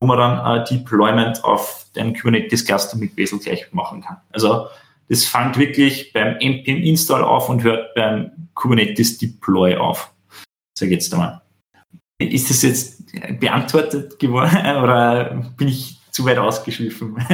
[0.00, 4.16] wo man dann äh, Deployment auf den Kubernetes Cluster mit Bazel gleich machen kann.
[4.32, 4.66] Also
[5.08, 10.09] das fängt wirklich beim npm Install auf und hört beim Kubernetes Deploy auf.
[10.80, 11.42] So geht's da mal.
[12.18, 17.16] Ist das jetzt beantwortet geworden oder bin ich zu weit ausgeschliffen?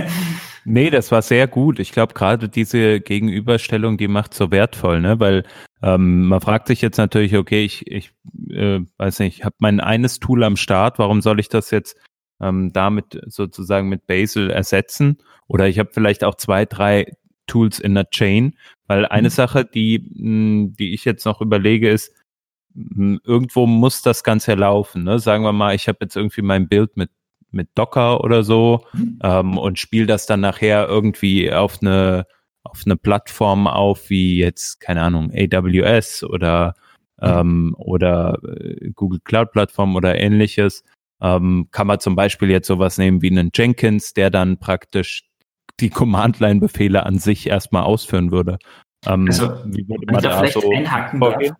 [0.68, 1.78] Nee, das war sehr gut.
[1.78, 5.20] Ich glaube, gerade diese Gegenüberstellung, die macht so wertvoll, ne?
[5.20, 5.44] Weil
[5.80, 8.10] ähm, man fragt sich jetzt natürlich, okay, ich, ich
[8.50, 11.96] äh, weiß nicht, ich habe mein eines Tool am Start, warum soll ich das jetzt
[12.40, 15.18] ähm, damit sozusagen mit Bazel ersetzen.
[15.46, 17.12] Oder ich habe vielleicht auch zwei, drei
[17.46, 18.56] Tools in der Chain,
[18.88, 19.32] weil eine mhm.
[19.32, 22.12] Sache, die, mh, die ich jetzt noch überlege, ist,
[23.24, 25.04] irgendwo muss das Ganze laufen.
[25.04, 25.18] Ne?
[25.18, 27.10] Sagen wir mal, ich habe jetzt irgendwie mein Bild mit
[27.50, 29.18] mit Docker oder so mhm.
[29.22, 32.26] ähm, und spiele das dann nachher irgendwie auf eine
[32.64, 36.74] auf eine Plattform auf wie jetzt keine Ahnung AWS oder
[37.20, 37.28] mhm.
[37.28, 40.82] ähm, oder äh, Google Cloud Plattform oder ähnliches
[41.20, 45.28] ähm, kann man zum Beispiel jetzt sowas nehmen wie einen Jenkins, der dann praktisch
[45.80, 48.58] die Command-Line-Befehle an sich erstmal ausführen würde.
[49.06, 51.54] Ähm, also, wie würde man da, da so einhaken vorgehen?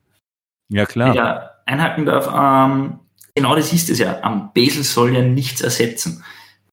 [0.68, 1.14] Ja, klar.
[1.14, 3.00] Ja, einhaken darf, ähm,
[3.34, 4.26] genau das ist es ja.
[4.26, 6.24] Um, Bazel soll ja nichts ersetzen.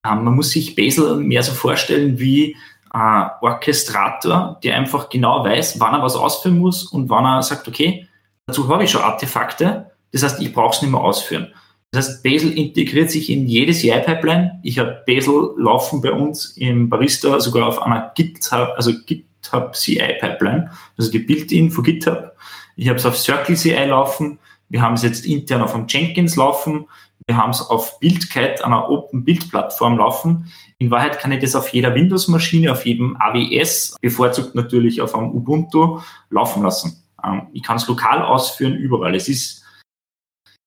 [0.04, 2.56] Um, man muss sich Bazel mehr so vorstellen wie
[2.90, 7.68] ein Orchestrator, der einfach genau weiß, wann er was ausführen muss und wann er sagt,
[7.68, 8.08] okay,
[8.46, 11.52] dazu habe ich schon Artefakte, das heißt, ich brauche es nicht mehr ausführen.
[11.92, 14.60] Das heißt, Bazel integriert sich in jedes CI-Pipeline.
[14.64, 20.72] Ich habe Bazel laufen bei uns im Barista sogar auf einer GitHub, also GitHub CI-Pipeline,
[20.98, 22.32] also die Built-in von GitHub.
[22.76, 24.40] Ich habe es auf Circle CI laufen.
[24.70, 26.88] Wir haben es jetzt intern auf einem Jenkins laufen.
[27.28, 30.52] Wir haben es auf BuildKite, einer Open Build Plattform laufen.
[30.78, 35.32] In Wahrheit kann ich das auf jeder Windows-Maschine, auf jedem AWS, bevorzugt natürlich auf einem
[35.32, 37.04] Ubuntu, laufen lassen.
[37.24, 39.16] Ähm, ich kann es lokal ausführen, überall.
[39.16, 39.64] Es ist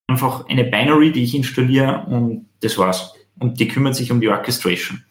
[0.07, 3.13] einfach eine Binary, die ich installiere und das war's.
[3.39, 5.05] Und die kümmert sich um die Orchestration.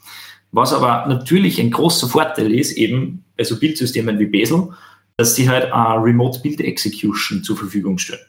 [0.51, 4.69] Was aber natürlich ein großer Vorteil ist, eben bei so Bildsystemen wie Bazel,
[5.17, 8.25] dass sie halt eine Remote Build Execution zur Verfügung stellen.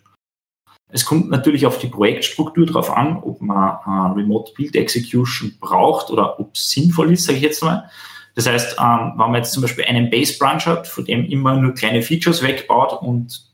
[0.89, 6.11] Es kommt natürlich auf die Projektstruktur drauf an, ob man eine Remote Build Execution braucht
[6.11, 7.91] oder ob es sinnvoll ist, sage ich jetzt mal.
[8.37, 11.57] Das heißt, ähm, wenn man jetzt zum Beispiel einen Base Branch hat, von dem immer
[11.57, 13.51] nur kleine Features wegbaut und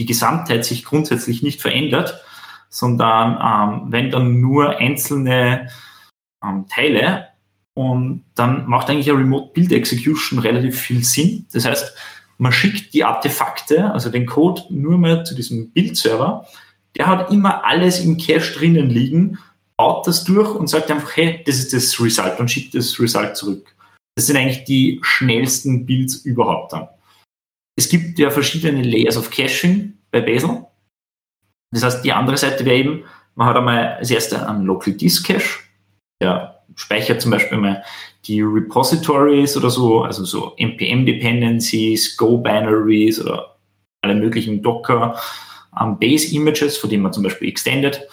[0.00, 2.20] die Gesamtheit sich grundsätzlich nicht verändert,
[2.68, 5.68] sondern ähm, wenn dann nur einzelne
[6.44, 7.28] ähm, Teile
[7.74, 11.46] und dann macht eigentlich eine Remote Build Execution relativ viel Sinn.
[11.52, 11.94] Das heißt,
[12.38, 16.46] man schickt die Artefakte, also den Code, nur mehr zu diesem Build-Server.
[16.96, 19.38] Der hat immer alles im Cache drinnen liegen,
[19.76, 23.36] baut das durch und sagt einfach, hey, das ist das Result und schickt das Result
[23.36, 23.74] zurück.
[24.16, 26.88] Das sind eigentlich die schnellsten Builds überhaupt dann.
[27.78, 30.64] Es gibt ja verschiedene Layers of Caching bei Bazel.
[31.70, 35.26] Das heißt, die andere Seite wäre eben, man hat einmal als erste einen Local Disk
[35.26, 35.60] Cache,
[36.22, 37.82] der speichert zum Beispiel mal
[38.26, 43.56] die Repositories oder so, also so NPM-Dependencies, Go-Binaries oder
[44.02, 45.18] alle möglichen Docker
[45.78, 48.08] um, Base-Images, von denen man zum Beispiel extended.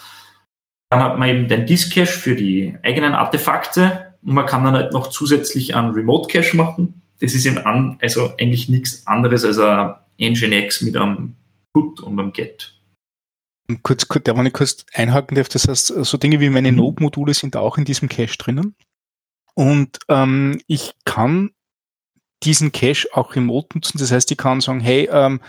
[0.89, 4.93] Dann hat man eben den Disk-Cache für die eigenen Artefakte und man kann dann halt
[4.93, 7.01] noch zusätzlich einen Remote-Cache machen.
[7.19, 11.35] Das ist eben an, also eigentlich nichts anderes als ein Nginx mit einem
[11.73, 12.72] Put und einem Get.
[13.81, 16.77] Kurz, kurz, wenn ich kurz einhaken darf, das heißt, so Dinge wie meine mhm.
[16.77, 18.75] Node-Module sind auch in diesem Cache drinnen.
[19.55, 21.51] Und ähm, ich kann
[22.43, 23.99] diesen Cache auch remote nutzen.
[23.99, 25.39] Das heißt, ich kann sagen, hey, ähm,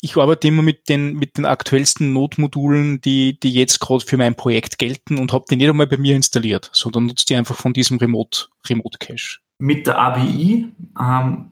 [0.00, 4.36] ich arbeite immer mit den, mit den aktuellsten Node-Modulen, die, die jetzt gerade für mein
[4.36, 7.72] Projekt gelten und habe die nicht einmal bei mir installiert, sondern nutze die einfach von
[7.72, 9.38] diesem Remote, Remote Cache.
[9.58, 10.68] Mit der API,
[11.00, 11.50] ähm,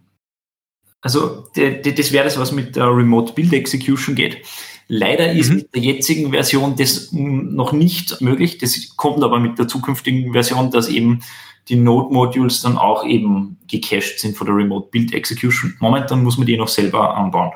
[1.01, 4.43] also de, de, das wäre das, was mit der Remote Build Execution geht.
[4.89, 5.57] Leider ist mhm.
[5.57, 8.59] mit der jetzigen Version das noch nicht möglich.
[8.59, 11.23] Das kommt aber mit der zukünftigen Version, dass eben
[11.69, 15.75] die Node-Modules dann auch eben gecached sind von der Remote Build Execution.
[15.81, 17.51] Momentan muss man die noch selber anbauen.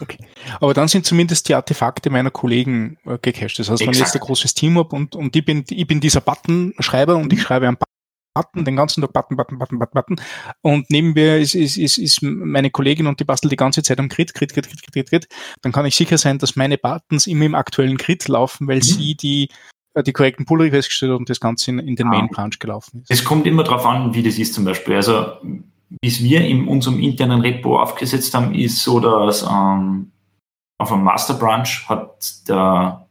[0.00, 0.16] Okay.
[0.60, 3.58] Aber dann sind zumindest die Artefakte meiner Kollegen äh, gecached.
[3.58, 6.00] Das heißt, wenn ich jetzt ein großes Team habe und, und ich, bin, ich bin
[6.00, 7.42] dieser Button-Schreiber und ich mhm.
[7.42, 7.76] schreibe einen
[8.34, 10.20] Button, den ganzen Tag Button, Button, Button, Button, Button.
[10.62, 13.98] Und neben mir ist, ist, ist, ist meine Kollegin und die bastelt die ganze Zeit
[13.98, 15.28] am Grid, Grid, Grid, Grid, Grid, Grid.
[15.62, 18.82] Dann kann ich sicher sein, dass meine Buttons immer im aktuellen Grid laufen, weil mhm.
[18.82, 19.48] sie die
[19.94, 22.10] äh, die korrekten Pull Requests gestellt und das Ganze in, in den ah.
[22.10, 23.10] Main Branch gelaufen ist.
[23.10, 24.96] Es kommt immer darauf an, wie das ist zum Beispiel.
[24.96, 30.12] Also, wie wir in unserem internen Repo aufgesetzt haben, ist so, dass ähm,
[30.78, 33.06] auf einem Master Branch hat der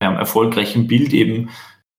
[0.00, 1.50] beim erfolgreichen Bild eben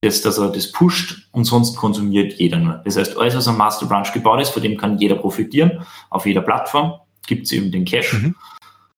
[0.01, 2.81] das, dass er das pusht und sonst konsumiert jeder nur.
[2.83, 5.85] Das heißt, alles, was am Master Branch gebaut ist, von dem kann jeder profitieren.
[6.09, 8.17] Auf jeder Plattform gibt es eben den Cache.
[8.17, 8.35] Mhm.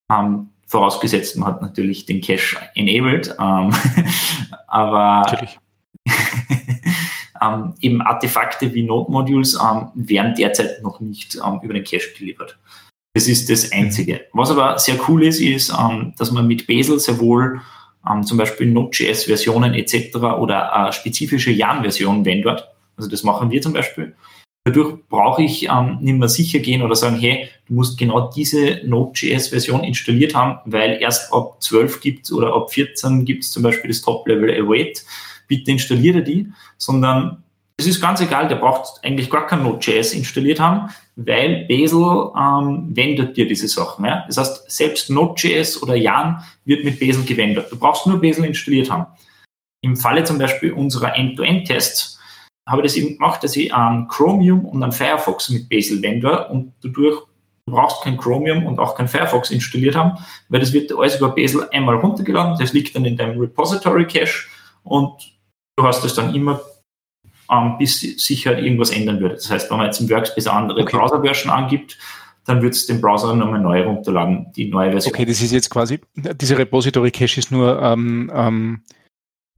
[0.10, 3.36] Ähm, vorausgesetzt, man hat natürlich den Cache enabled.
[3.38, 3.74] Ähm,
[4.68, 5.24] aber
[7.42, 12.58] ähm, eben Artefakte wie Node-Modules ähm, werden derzeit noch nicht ähm, über den Cache geliefert.
[13.14, 14.14] Das ist das Einzige.
[14.14, 14.40] Mhm.
[14.40, 17.62] Was aber sehr cool ist, ist, ähm, dass man mit Bazel sehr wohl
[18.10, 20.16] ähm, zum Beispiel Node.js-Versionen etc.
[20.16, 22.68] oder eine spezifische Yarn-Version wendet.
[22.98, 24.16] Also das machen wir zum Beispiel.
[24.66, 28.80] Dadurch brauche ich ähm, nicht mehr sicher gehen oder sagen, hey, du musst genau diese
[28.86, 33.90] Node.js-Version installiert haben, weil erst ab 12 gibt oder ab 14 gibt es zum Beispiel
[33.90, 35.04] das Top-Level Await.
[35.50, 37.43] Bitte installiere die, sondern
[37.84, 42.96] es ist ganz egal, der braucht eigentlich gar kein Node.js installiert haben, weil Bazel ähm,
[42.96, 44.06] wendet dir diese Sachen.
[44.06, 44.24] Ja?
[44.28, 47.72] Das heißt, selbst Node.js oder Yarn wird mit Bazel gewendet.
[47.72, 49.08] Du brauchst nur Bazel installiert haben.
[49.82, 52.20] Im Falle zum Beispiel unserer End-to-End-Tests
[52.68, 56.48] habe ich das eben gemacht, dass ich an Chromium und an Firefox mit Bazel wende
[56.48, 57.22] und dadurch
[57.66, 60.18] du brauchst kein Chromium und auch kein Firefox installiert haben,
[60.50, 64.48] weil das wird alles über Bazel einmal runtergeladen, das liegt dann in deinem Repository Cache
[64.84, 65.34] und
[65.78, 66.62] du hast es dann immer
[67.52, 69.36] ähm, bis sich halt irgendwas ändern würde.
[69.36, 70.98] Das heißt, wenn man jetzt im Workspace eine andere okay.
[70.98, 71.98] Browser-Version angibt,
[72.46, 75.14] dann wird es den Browser nochmal neu runterladen, die neue Version.
[75.14, 78.82] Okay, das ist jetzt quasi, dieser Repository Cache ist nur ähm, ähm,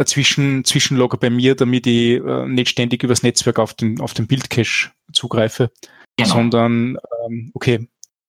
[0.03, 4.27] Zwischen, Zwischenlogger bei mir, damit ich äh, nicht ständig übers Netzwerk auf den, auf den
[4.27, 5.71] Bildcache zugreife.
[6.17, 6.29] genau.
[6.29, 7.87] sondern ähm, okay.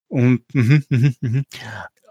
[0.08, 1.42] Und mh, mh, mh,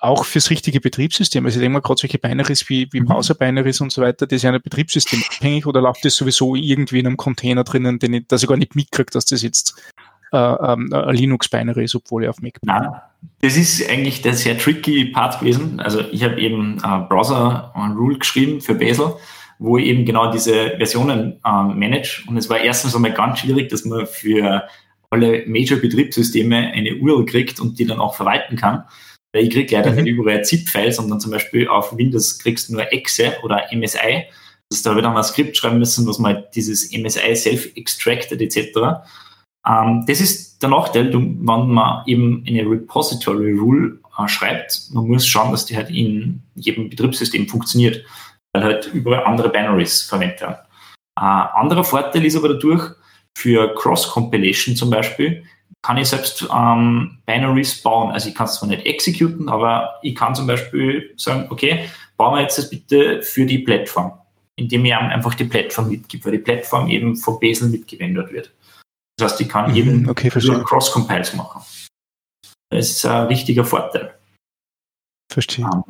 [0.06, 1.46] auch fürs richtige Betriebssystem.
[1.46, 3.06] Also ich denke mal, gerade solche Binaries wie, wie mhm.
[3.06, 7.00] Browser-Binaries und so weiter, das ist ja ein Betriebssystem abhängig oder läuft das sowieso irgendwie
[7.00, 9.82] in einem Container drinnen, den ich, dass ich gar nicht mitkriege, dass das jetzt
[10.32, 12.68] äh, ein Linux-Binary ist, obwohl ich auf Mac bin.
[12.68, 12.90] Nein,
[13.42, 15.80] das ist eigentlich der sehr tricky Part gewesen.
[15.80, 19.16] Also ich habe eben äh, Browser-Rule geschrieben für Bazel,
[19.60, 22.24] wo ich eben genau diese Versionen äh, manage.
[22.28, 24.68] Und es war erstens einmal ganz schwierig, dass man für
[25.10, 28.84] alle Major-Betriebssysteme eine URL kriegt und die dann auch verwalten kann.
[29.36, 30.04] Weil ich kriege leider mhm.
[30.04, 34.24] nicht überall ZIP-Files, sondern zum Beispiel auf Windows kriegst du nur Exe oder MSI.
[34.70, 39.04] Das da wieder mal ein Skript schreiben müssen, was man dieses MSI self-extracted etc.
[39.68, 44.84] Ähm, das ist der Nachteil, wenn man eben eine Repository Rule äh, schreibt.
[44.92, 48.06] Man muss schauen, dass die halt in jedem Betriebssystem funktioniert,
[48.54, 50.56] weil halt überall andere Binaries verwendet werden.
[51.20, 51.26] Äh,
[51.60, 52.90] anderer Vorteil ist aber dadurch,
[53.38, 55.44] für Cross-Compilation zum Beispiel,
[55.86, 58.12] kann ich selbst ähm, Binaries bauen.
[58.12, 62.34] Also ich kann es zwar nicht exekuten, aber ich kann zum Beispiel sagen, okay, bauen
[62.34, 64.14] wir jetzt das bitte für die Plattform,
[64.56, 68.52] indem ich einfach die Plattform mitgibt, weil die Plattform eben von Bazel mitgewendet wird.
[69.18, 71.62] Das heißt, ich kann mhm, eben okay, Cross-Compiles machen.
[72.72, 74.15] Das ist ein richtiger Vorteil.
[75.28, 75.66] Verstehe.
[75.66, 75.84] Um,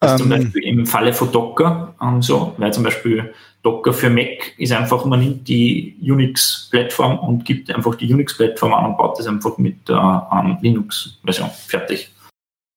[0.00, 4.52] ähm, zum Beispiel im Falle von Docker um, so, weil zum Beispiel Docker für Mac
[4.58, 9.26] ist einfach, man nimmt die Unix-Plattform und gibt einfach die Unix-Plattform an und baut das
[9.26, 12.10] einfach mit der um, Linux-Version fertig.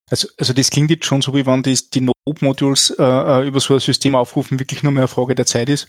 [0.10, 3.60] Also, also das klingt jetzt schon so, wie wenn die, die Node-Modules äh, äh, über
[3.60, 5.88] so ein System aufrufen, wirklich nur mehr eine Frage der Zeit ist.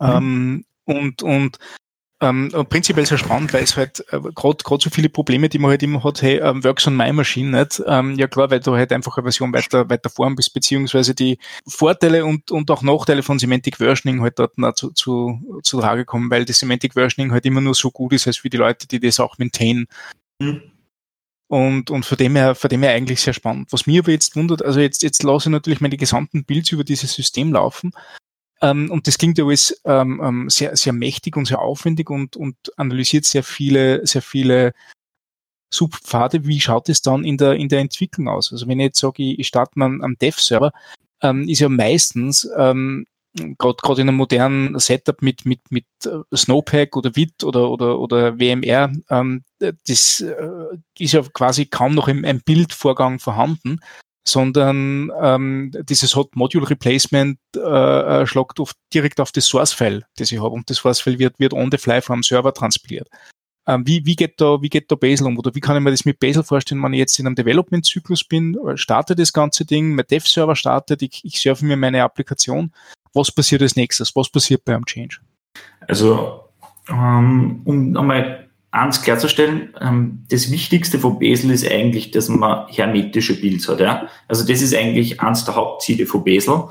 [0.00, 0.06] Mhm.
[0.06, 1.58] Ähm, und, und
[2.24, 5.82] ähm, prinzipiell sehr spannend, weil es halt äh, gerade so viele Probleme, die man halt
[5.82, 7.82] immer hat, hey, ähm, works on my machine nicht.
[7.86, 11.38] Ähm, ja klar, weil du halt einfach eine Version weiter, weiter vorn bist, beziehungsweise die
[11.66, 16.30] Vorteile und, und auch Nachteile von Semantic Versioning halt dort zu, zu, zu Trage kommen,
[16.30, 19.00] weil das Semantic Versioning halt immer nur so gut ist, als wie die Leute, die
[19.00, 19.86] das auch maintainen.
[20.38, 20.62] Mhm.
[21.48, 23.70] Und, und von dem her, von dem her eigentlich sehr spannend.
[23.70, 26.84] Was mir aber jetzt wundert, also jetzt, jetzt lasse ich natürlich meine gesamten Builds über
[26.84, 27.92] dieses System laufen
[28.64, 32.34] ähm, und das klingt ja alles ähm, ähm, sehr, sehr mächtig und sehr aufwendig und,
[32.34, 34.72] und analysiert sehr viele, sehr viele
[35.70, 36.46] Subpfade.
[36.46, 38.52] Wie schaut es dann in der, in der Entwicklung aus?
[38.52, 40.72] Also wenn ich jetzt sage, ich, starte mal am Dev-Server,
[41.20, 43.04] ähm, ist ja meistens ähm,
[43.58, 48.38] gerade in einem modernen Setup mit mit mit äh, Snowpack oder Vit oder oder oder
[48.38, 53.80] WMR, ähm, das äh, ist ja quasi kaum noch im, ein Bildvorgang vorhanden
[54.26, 60.32] sondern ähm, dieses Hot Module Replacement äh, äh, schlagt oft direkt auf das Source-File, das
[60.32, 60.54] ich habe.
[60.54, 63.08] Und das Source-File wird, wird on the fly vom Server transpiliert.
[63.66, 65.38] Ähm, wie, wie, geht da, wie geht da Bazel um?
[65.38, 68.24] Oder wie kann ich mir das mit Bazel vorstellen, wenn ich jetzt in einem Development-Zyklus
[68.24, 72.72] bin, starte das ganze Ding, mein Dev-Server startet, ich, ich surfe mir meine Applikation.
[73.14, 74.14] Was passiert als nächstes?
[74.16, 75.18] Was passiert beim Change?
[75.86, 76.40] Also,
[76.88, 78.43] ähm, um einmal
[78.74, 83.80] eins klarzustellen, ähm, das Wichtigste von Basel ist eigentlich, dass man hermetische Builds hat.
[83.80, 84.08] Ja?
[84.26, 86.64] Also das ist eigentlich eins der Hauptziele von Basel.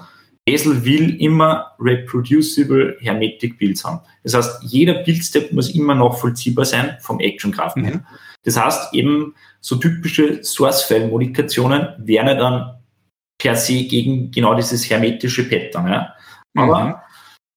[0.46, 4.02] Basel will immer reproducible Hermetic Builds haben.
[4.24, 7.86] Das heißt, jeder Build-Step muss immer nachvollziehbar sein vom Action-Kraft mhm.
[7.86, 8.06] her.
[8.44, 12.76] Das heißt, eben so typische Source-File-Modifikationen wären dann
[13.38, 15.88] per se gegen genau dieses hermetische Pattern.
[15.88, 16.14] Ja?
[16.56, 16.96] Aber mhm.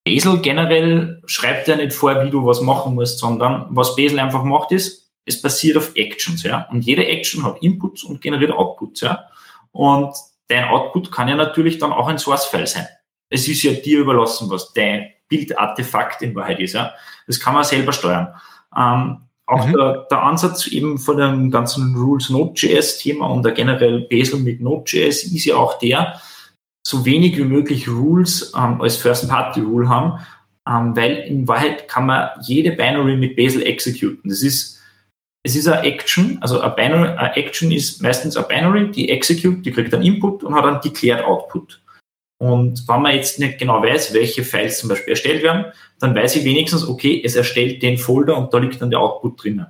[0.07, 4.45] Basel generell schreibt ja nicht vor, wie du was machen musst, sondern was Basel einfach
[4.45, 6.69] macht ist, es basiert auf Actions, ja.
[6.71, 9.25] Und jede Action hat Inputs und generiert Outputs, ja.
[9.73, 10.15] Und
[10.47, 12.87] dein Output kann ja natürlich dann auch ein Source-File sein.
[13.29, 16.95] Es ist ja dir überlassen, was dein Bildartefakt in Wahrheit ist, ja.
[17.27, 18.29] Das kann man selber steuern.
[18.77, 19.73] Ähm, auch mhm.
[19.73, 25.25] der, der, Ansatz eben von dem ganzen Rules Node.js-Thema und der generell Basel mit Node.js
[25.25, 26.21] ist ja auch der,
[26.87, 30.25] so wenig wie möglich Rules ähm, als First-Party-Rule haben,
[30.69, 34.31] ähm, weil in Wahrheit kann man jede Binary mit Bazel executen.
[34.31, 34.81] Das ist,
[35.43, 39.67] es ist eine Action, also eine Binary, eine Action ist meistens eine Binary, die execute,
[39.67, 41.83] die kriegt einen Input und hat einen declared Output.
[42.39, 45.65] Und wenn man jetzt nicht genau weiß, welche Files zum Beispiel erstellt werden,
[45.99, 49.43] dann weiß ich wenigstens, okay, es erstellt den Folder und da liegt dann der Output
[49.43, 49.67] drinnen.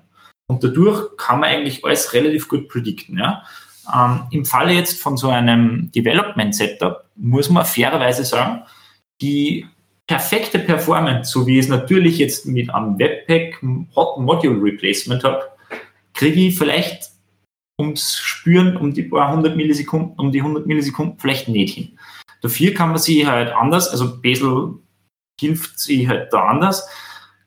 [0.48, 3.16] Und dadurch kann man eigentlich alles relativ gut predikten.
[3.16, 3.42] Ja?
[3.94, 8.62] Ähm, Im Falle jetzt von so einem Development-Setup muss man fairerweise sagen,
[9.20, 9.66] die
[10.06, 13.60] perfekte Performance, so wie ich es natürlich jetzt mit einem Webpack
[13.96, 15.50] Hot Module Replacement habe,
[16.14, 17.10] kriege ich vielleicht
[17.78, 21.98] ums Spüren um die paar hundert Millisekunden, um die 100 Millisekunden vielleicht nicht hin.
[22.42, 24.74] Dafür kann man sie halt anders, also Bazel
[25.40, 26.88] hilft sie halt da anders.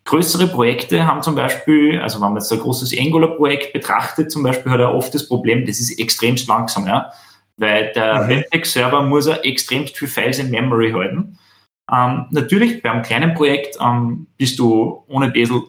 [0.06, 4.72] Größere Projekte haben zum Beispiel, also wenn man jetzt ein großes Angular-Projekt betrachtet, zum Beispiel
[4.72, 7.12] hat er oft das Problem, das ist extremst langsam, ja,
[7.60, 8.30] weil der mhm.
[8.30, 11.38] Webpack-Server muss er extremst viel Files in Memory halten.
[11.92, 15.64] Ähm, natürlich, bei einem kleinen Projekt ähm, bist du ohne Bazel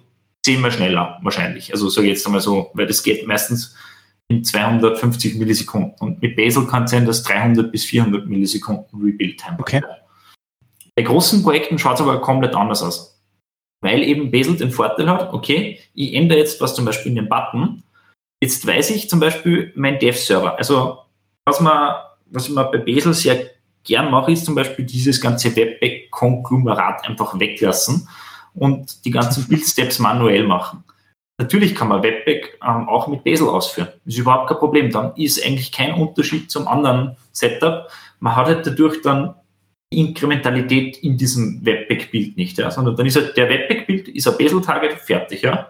[0.45, 1.73] zehnmal schneller wahrscheinlich.
[1.73, 3.77] Also sage ich jetzt einmal so, weil das geht meistens
[4.29, 5.95] in 250 Millisekunden.
[5.99, 9.83] Und mit Bazel kann es sein, dass 300 bis 400 Millisekunden Rebuild-Time okay.
[10.95, 13.21] Bei großen Projekten schaut es aber komplett anders aus.
[13.83, 17.29] Weil eben Bazel den Vorteil hat, okay, ich ändere jetzt was zum Beispiel in den
[17.29, 17.83] Button.
[18.43, 20.59] Jetzt weiß ich zum Beispiel mein Dev-Server.
[20.59, 20.99] Also
[21.45, 23.51] was, man, was ich mal bei Bazel sehr
[23.85, 28.09] gern mache, ist zum Beispiel dieses ganze Webpack-Konglomerat einfach weglassen
[28.55, 30.85] und die ganzen Build-Steps manuell machen.
[31.39, 33.89] Natürlich kann man Webpack ähm, auch mit Bazel ausführen.
[34.05, 34.91] Das ist überhaupt kein Problem.
[34.91, 37.89] Dann ist eigentlich kein Unterschied zum anderen Setup.
[38.19, 39.35] Man hat halt dadurch dann
[39.91, 44.93] Inkrementalität in diesem Webpack-Bild nicht, ja, sondern dann ist halt der Webpack-Bild ist ein Bazel-Target
[45.01, 45.69] fertig, ja.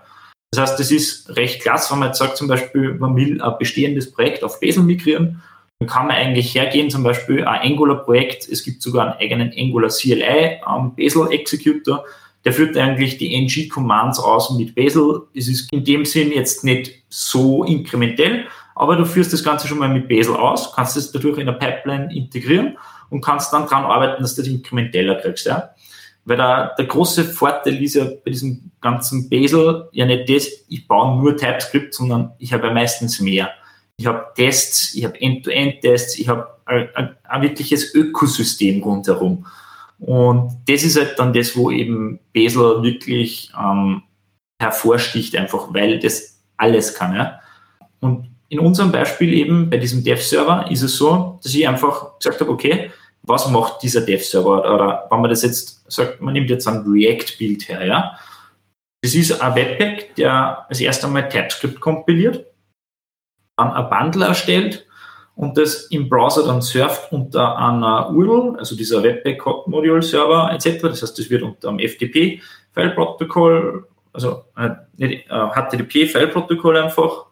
[0.50, 3.54] Das heißt, das ist recht klasse, wenn man jetzt sagt, zum Beispiel, man will ein
[3.58, 5.40] bestehendes Projekt auf Bazel migrieren,
[5.86, 10.60] kann man eigentlich hergehen, zum Beispiel ein Angular-Projekt, es gibt sogar einen eigenen Angular CLI
[10.62, 12.04] am Bazel Executor,
[12.44, 15.22] der führt eigentlich die ng-Commands aus mit Bazel.
[15.34, 19.78] Es ist in dem Sinn jetzt nicht so inkrementell, aber du führst das Ganze schon
[19.78, 22.76] mal mit Bazel aus, kannst es dadurch in der Pipeline integrieren
[23.08, 25.46] und kannst dann daran arbeiten, dass du das inkrementeller kriegst.
[25.46, 25.70] Ja?
[26.24, 30.86] Weil der, der große Vorteil ist ja bei diesem ganzen Bazel ja nicht das, ich
[30.86, 33.50] baue nur TypeScript, sondern ich habe ja meistens mehr.
[34.00, 39.44] Ich habe Tests, ich habe End-to-End-Tests, ich habe ein, ein, ein wirkliches Ökosystem rundherum.
[39.98, 44.02] Und das ist halt dann das, wo eben Bazel wirklich ähm,
[44.58, 47.14] hervorsticht, einfach weil das alles kann.
[47.14, 47.40] Ja?
[48.00, 52.40] Und in unserem Beispiel eben bei diesem Dev-Server ist es so, dass ich einfach gesagt
[52.40, 52.90] habe, okay,
[53.20, 54.60] was macht dieser Dev-Server?
[54.74, 58.18] Oder wenn man das jetzt sagt, man nimmt jetzt ein React-Bild her, ja.
[59.02, 62.46] Das ist ein Webpack, der als erstes einmal TypeScript kompiliert,
[63.60, 64.86] dann ein Bundle erstellt
[65.36, 70.50] und das im Browser dann surft unter einer URL, also dieser Webpack Hot Module Server
[70.52, 70.82] etc.
[70.82, 72.40] Das heißt, das wird unter einem FTP
[72.72, 77.26] File Protokoll, also äh, äh, HTTP File Protokoll einfach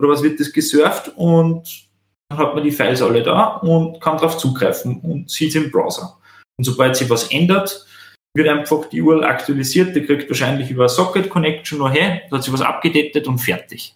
[0.00, 1.86] oder was wird das gesurft und
[2.28, 5.70] dann hat man die Files alle da und kann darauf zugreifen und sieht es im
[5.70, 6.18] Browser.
[6.58, 7.86] Und sobald sich was ändert,
[8.34, 12.44] wird einfach die URL aktualisiert, der kriegt wahrscheinlich über Socket Connection nur her, da hat
[12.44, 13.94] sich was abgedatet und fertig.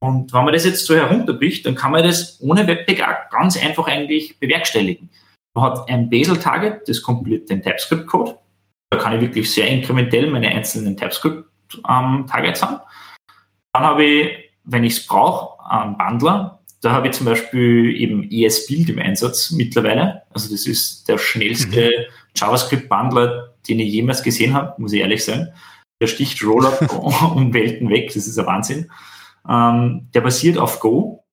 [0.00, 3.56] Und wenn man das jetzt so herunterbricht, dann kann man das ohne Webpack auch ganz
[3.56, 5.08] einfach eigentlich bewerkstelligen.
[5.54, 8.38] Man hat ein Bazel-Target, das kompiliert den TypeScript-Code.
[8.90, 12.80] Da kann ich wirklich sehr inkrementell meine einzelnen TypeScript-Targets haben.
[13.72, 14.30] Dann habe ich,
[14.64, 16.60] wenn ich es brauche, einen Bundler.
[16.82, 20.22] Da habe ich zum Beispiel eben ES-Build im Einsatz mittlerweile.
[20.30, 22.12] Also das ist der schnellste mhm.
[22.36, 25.48] JavaScript-Bundler, den ich jemals gesehen habe, muss ich ehrlich sagen.
[26.02, 26.80] Der sticht Rollup
[27.34, 28.90] um Welten weg, das ist ein Wahnsinn.
[29.48, 31.24] Ähm, der basiert auf Go.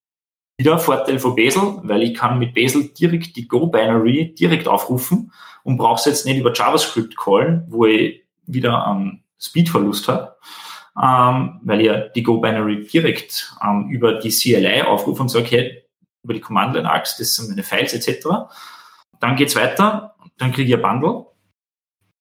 [0.57, 5.31] Wieder Vorteil von Bazel, weil ich kann mit Bazel direkt die Go-Binary direkt aufrufen
[5.63, 10.35] und brauche es jetzt nicht über JavaScript callen, wo ich wieder einen Speedverlust habe,
[11.01, 15.83] ähm, weil ich ja die Go-Binary direkt ähm, über die CLI aufrufe und sage, okay,
[16.23, 18.27] über die Command-Line-Axe, das sind meine Files etc.
[19.19, 21.32] Dann geht's weiter, dann kriege ich ein Bundle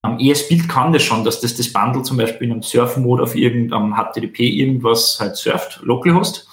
[0.02, 3.36] am ES-Bild kann das schon, dass das das Bundle zum Beispiel in einem Surf-Mode auf
[3.36, 6.48] irgendeinem HTTP irgendwas halt surft, Localhost.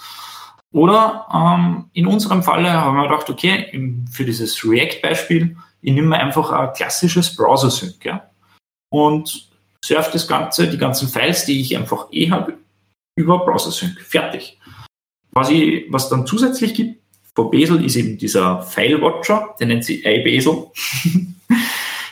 [0.72, 3.66] Oder ähm, in unserem Falle haben wir gedacht, okay,
[4.10, 8.30] für dieses React-Beispiel, ich nehme einfach ein klassisches Browser-Sync ja,
[8.90, 9.48] und
[9.84, 12.54] surf das Ganze, die ganzen Files, die ich einfach eh habe,
[13.16, 14.00] über Browser-Sync.
[14.00, 14.60] Fertig.
[15.32, 17.00] Was, ich, was dann zusätzlich gibt,
[17.34, 20.66] vor Bazel ist eben dieser File-Watcher, der nennt sich iBazel.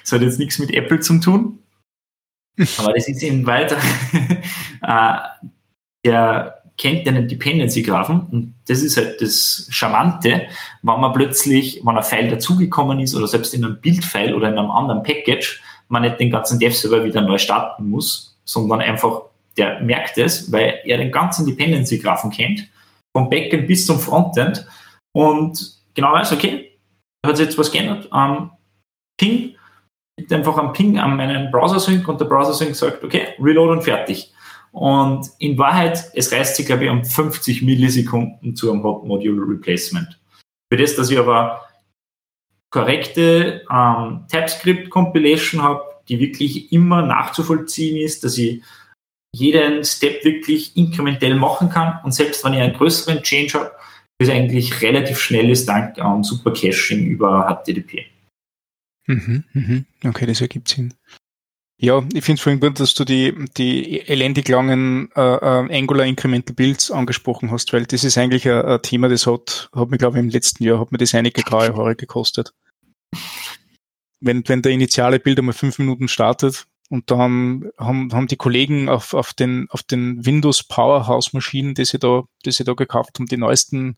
[0.09, 1.59] Das hat jetzt nichts mit Apple zu tun.
[2.79, 3.77] Aber das ist eben weiter.
[4.81, 5.19] Äh,
[6.05, 10.47] der kennt einen Dependency-Graphen und das ist halt das Charmante,
[10.83, 14.57] wenn man plötzlich, wenn ein File dazugekommen ist oder selbst in einem Bildfile oder in
[14.57, 19.23] einem anderen Package, man nicht den ganzen Dev-Server wieder neu starten muss, sondern einfach
[19.57, 22.69] der merkt es, weil er den ganzen Dependency-Graphen kennt,
[23.13, 24.65] vom Backend bis zum Frontend
[25.13, 26.79] und genau weiß, okay,
[27.21, 28.09] da hat sich jetzt was geändert.
[28.15, 28.51] Ähm,
[29.19, 29.57] Ping
[30.19, 34.35] gibt einfach einen Ping an meinen Browser-Sync und der Browser-Sync sagt, okay, Reload und fertig.
[34.73, 39.41] Und in Wahrheit, es reißt sich, glaube ich, um 50 Millisekunden zu einem Hot Module
[39.49, 40.21] Replacement.
[40.71, 41.63] Für das, dass ich aber
[42.71, 48.63] korrekte ähm, TypeScript Compilation habe, die wirklich immer nachzuvollziehen ist, dass ich
[49.35, 53.73] jeden Step wirklich inkrementell machen kann und selbst wenn ich einen größeren Change habe,
[54.21, 58.07] ist eigentlich relativ schnell ist dank ähm, Super Caching über HTTP.
[59.09, 59.87] Mhm, mhm.
[60.05, 60.95] Okay, das ergibt Sinn.
[61.81, 66.07] Ja, ich finde es vorhin gut, dass du die, die elendig langen äh, äh, Angular
[66.07, 69.99] Incremental Builds angesprochen hast, weil das ist eigentlich ein, ein Thema, das hat, hat mir,
[69.99, 72.53] glaube ich, im letzten Jahr hat mir das einige graue Haare gekostet.
[74.21, 78.89] Wenn, wenn der initiale Bild einmal fünf Minuten startet, Und dann haben, haben die Kollegen
[78.89, 83.19] auf, auf den, auf den Windows Powerhouse Maschinen, die sie da, die sie da gekauft
[83.19, 83.97] haben, die neuesten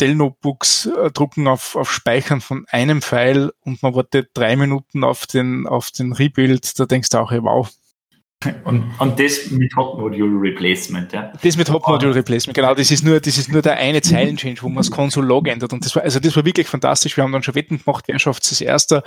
[0.00, 5.04] Dell Notebooks äh, drucken auf, auf Speichern von einem Pfeil und man wartet drei Minuten
[5.04, 6.78] auf den, auf den Rebuild.
[6.78, 7.70] Da denkst du auch, wow,
[8.64, 11.32] und, und das mit Hot Module Replacement, ja.
[11.42, 12.74] Das mit Hot Module Replacement, genau.
[12.74, 15.72] Das ist nur, das ist nur der eine Zeilenchange, wo man das Console-Log ändert.
[15.72, 17.16] Und das war, also das war wirklich fantastisch.
[17.16, 19.02] Wir haben dann schon Wetten gemacht, wer schafft es als erster,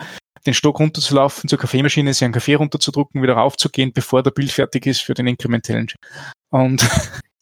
[0.45, 4.85] den Stock runterzulaufen, zur Kaffeemaschine, sich einen Kaffee runterzudrucken, wieder raufzugehen, bevor der Bild fertig
[4.85, 5.87] ist für den inkrementellen.
[6.49, 6.87] Und,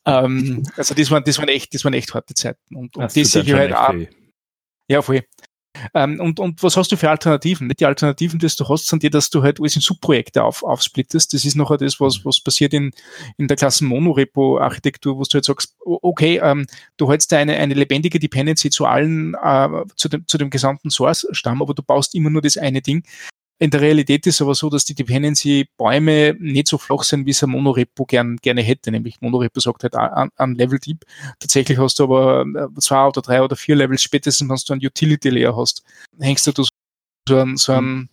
[0.05, 2.75] ähm, also das waren, das waren echt, das waren echt harte Zeiten.
[2.75, 3.93] Und, und das, ich halt auch.
[4.87, 5.23] Ja, voll.
[5.93, 7.67] Ähm, und, und was hast du für Alternativen?
[7.67, 10.63] Nicht die Alternativen, die du hast, sind die, dass du halt alles in Subprojekte auf,
[10.63, 11.33] aufsplittest.
[11.33, 12.91] Das ist nachher das, was, was passiert in,
[13.37, 16.65] in der Klassen Monorepo-Architektur, wo du halt sagst, okay, ähm,
[16.97, 21.61] du hältst eine, eine lebendige Dependency zu allen, äh, zu, dem, zu dem gesamten Source-Stamm,
[21.61, 23.03] aber du baust immer nur das eine Ding.
[23.57, 27.41] In der Realität ist aber so, dass die Dependency-Bäume nicht so flach sind, wie es
[27.41, 28.91] ein Monorepo gern, gerne hätte.
[28.91, 31.05] Nämlich Monorepo sagt halt an, an Level Deep.
[31.39, 34.85] Tatsächlich hast du aber äh, zwei oder drei oder vier Levels spätestens, wenn du einen
[34.85, 35.83] Utility-Layer hast,
[36.19, 38.09] hängst du so einen, so einen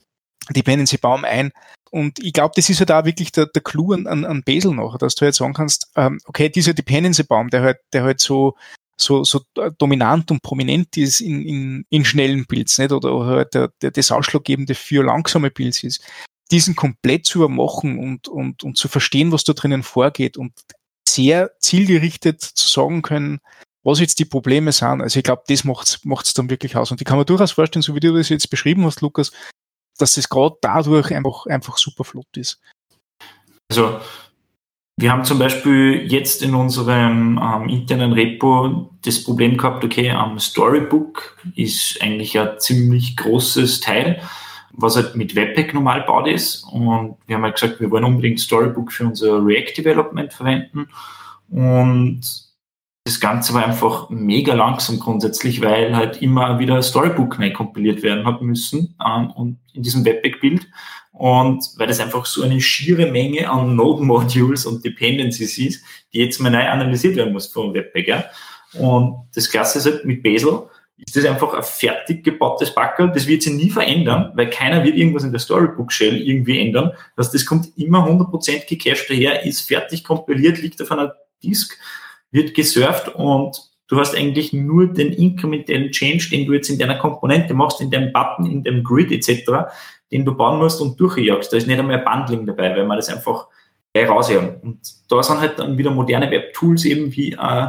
[0.51, 1.51] Dependency-Baum ein.
[1.91, 4.73] Und ich glaube, das ist halt auch wirklich der, der Clou an, an, an Bazel
[4.73, 8.55] noch, dass du halt sagen kannst, ähm, okay, dieser Dependency-Baum, der halt, der halt so
[9.03, 9.41] so, so
[9.79, 12.93] dominant und prominent ist in, in, in schnellen Builds, nicht?
[12.93, 16.05] Oder, oder der, der, das Ausschlaggebende für langsame Builds ist,
[16.51, 20.53] diesen komplett zu übermachen und, und, und zu verstehen, was da drinnen vorgeht und
[21.09, 23.41] sehr zielgerichtet zu sagen können,
[23.85, 25.01] was jetzt die Probleme sind.
[25.01, 26.91] Also ich glaube, das macht es dann wirklich aus.
[26.91, 29.33] Und ich kann mir durchaus vorstellen, so wie du das jetzt beschrieben hast, Lukas,
[29.99, 32.61] dass es gerade dadurch einfach, einfach super flott ist.
[33.71, 34.01] Also
[35.03, 40.39] wir haben zum Beispiel jetzt in unserem ähm, internen Repo das Problem gehabt, okay, am
[40.39, 44.23] Storybook ist eigentlich ein ziemlich großes Teil,
[44.73, 46.63] was halt mit Webpack normal baut ist.
[46.71, 50.89] Und wir haben halt gesagt, wir wollen unbedingt Storybook für unser React Development verwenden.
[51.51, 52.21] Und
[53.05, 58.25] das Ganze war einfach mega langsam grundsätzlich, weil halt immer wieder Storybook neu kompiliert werden
[58.25, 60.69] hat müssen ähm, und in diesem Webpack-Bild.
[61.23, 66.41] Und weil das einfach so eine schiere Menge an Node-Modules und Dependencies ist, die jetzt
[66.41, 68.09] mal neu analysiert werden muss vom Webpack.
[68.09, 68.25] Ja.
[68.73, 70.65] Und das Klasse ist halt mit Bazel,
[70.97, 73.13] ist das einfach ein fertig gebautes Backel.
[73.15, 76.91] Das wird sich nie verändern, weil keiner wird irgendwas in der Storybook-Shell irgendwie ändern.
[77.17, 81.79] Das, das kommt immer 100% gecached daher, ist fertig kompiliert, liegt auf einer Disk,
[82.33, 83.57] wird gesurft und
[83.87, 87.93] du hast eigentlich nur den inkrementellen Change, den du jetzt in deiner Komponente machst, in
[87.93, 89.71] deinem Button, in dem Grid etc.,
[90.13, 91.53] den du bauen musst und durchjagst.
[91.53, 93.47] Da ist nicht einmal ein Bundling dabei, weil man das einfach
[93.93, 94.57] gleich rausjagen.
[94.63, 97.67] Und da sind halt dann wieder moderne Web-Tools eben wie äh,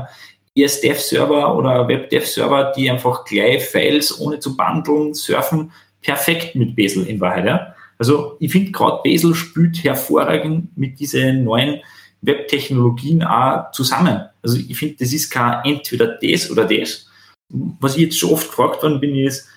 [0.56, 5.72] ESDev-Server oder WebDev-Server, die einfach gleich Files ohne zu bundeln, surfen,
[6.02, 7.46] perfekt mit Bazel in Wahrheit.
[7.46, 7.76] Ja?
[7.98, 11.80] Also ich finde gerade Bazel spielt hervorragend mit diesen neuen
[12.22, 14.26] Web-Technologien auch zusammen.
[14.42, 17.08] Also ich finde, das ist kein entweder das oder das.
[17.80, 19.48] Was ich jetzt schon oft gefragt worden bin, ist,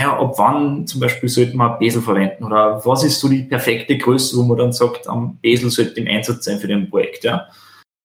[0.00, 3.98] ja, ab wann zum Beispiel sollte man Besel verwenden oder was ist so die perfekte
[3.98, 7.46] Größe, wo man dann sagt, am Besel sollte im Einsatz sein für den Projekt, ja.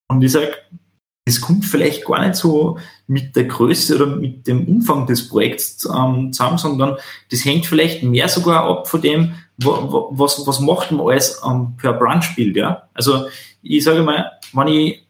[0.08, 0.54] Und ich sage,
[1.26, 2.78] das kommt vielleicht gar nicht so
[3.08, 6.98] mit der Größe oder mit dem Umfang des Projekts ähm, zusammen, sondern
[7.32, 11.76] das hängt vielleicht mehr sogar ab von dem, wo, was, was macht man alles ähm,
[11.78, 12.84] per Branch-Bild, ja.
[12.94, 13.26] Also
[13.64, 15.06] ich sage mal, wenn ich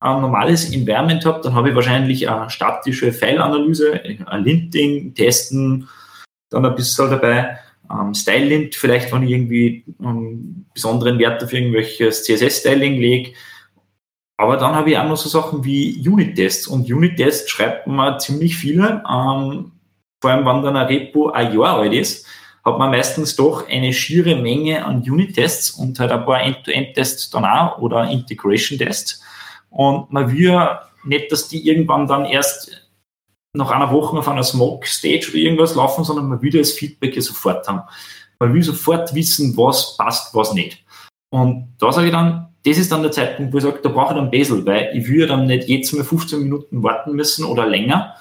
[0.00, 5.88] ein normales Environment habe, dann habe ich wahrscheinlich eine statische File-Analyse, ein Linting, Testen,
[6.54, 7.58] dann ein bisschen dabei.
[7.90, 13.32] Ähm, Stylint, vielleicht, wenn ich irgendwie ähm, besonderen Wert auf irgendwelches CSS-Styling lege.
[14.36, 16.66] Aber dann habe ich auch noch so Sachen wie Unit-Tests.
[16.66, 19.02] Und Unit-Tests schreibt man ziemlich viele.
[19.08, 19.72] Ähm,
[20.20, 22.26] vor allem, wenn dann ein Repo ein Jahr alt ist,
[22.64, 27.44] hat man meistens doch eine schiere Menge an Unit-Tests und halt ein paar End-to-End-Tests dann
[27.44, 29.22] auch oder Integration-Tests.
[29.68, 30.58] Und man will
[31.04, 32.83] nicht, dass die irgendwann dann erst
[33.54, 37.22] nach einer Woche auf einer Smoke-Stage oder irgendwas laufen, sondern man will das Feedback ja
[37.22, 37.82] sofort haben.
[38.40, 40.84] Man will sofort wissen, was passt, was nicht.
[41.30, 44.14] Und da sage ich dann, das ist dann der Zeitpunkt, wo ich sage, da brauche
[44.14, 47.66] ich dann Basil, weil ich will dann nicht jetzt mal 15 Minuten warten müssen oder
[47.66, 48.14] länger,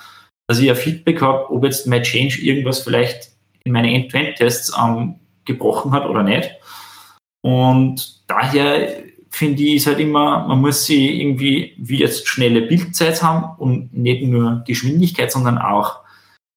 [0.48, 3.32] dass ich ein Feedback habe, ob jetzt mein Change irgendwas vielleicht
[3.64, 5.16] in meine End-to-End-Tests ähm,
[5.46, 6.52] gebrochen hat oder nicht.
[7.42, 9.04] Und daher
[9.34, 13.92] finde ich, ist halt immer, man muss sie irgendwie wie jetzt schnelle Bildzeit haben und
[13.92, 16.02] nicht nur Geschwindigkeit, sondern auch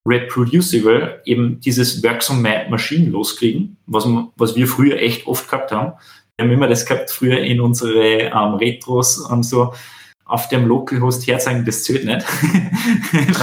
[0.07, 4.07] reproducible, eben dieses Works on Machine loskriegen, was,
[4.37, 5.95] was wir früher echt oft gehabt haben.
[6.37, 9.73] Wir haben immer das gehabt früher in unsere ähm, Retros und so
[10.27, 12.27] auf dem Localhost herzeigen, das zählt nicht.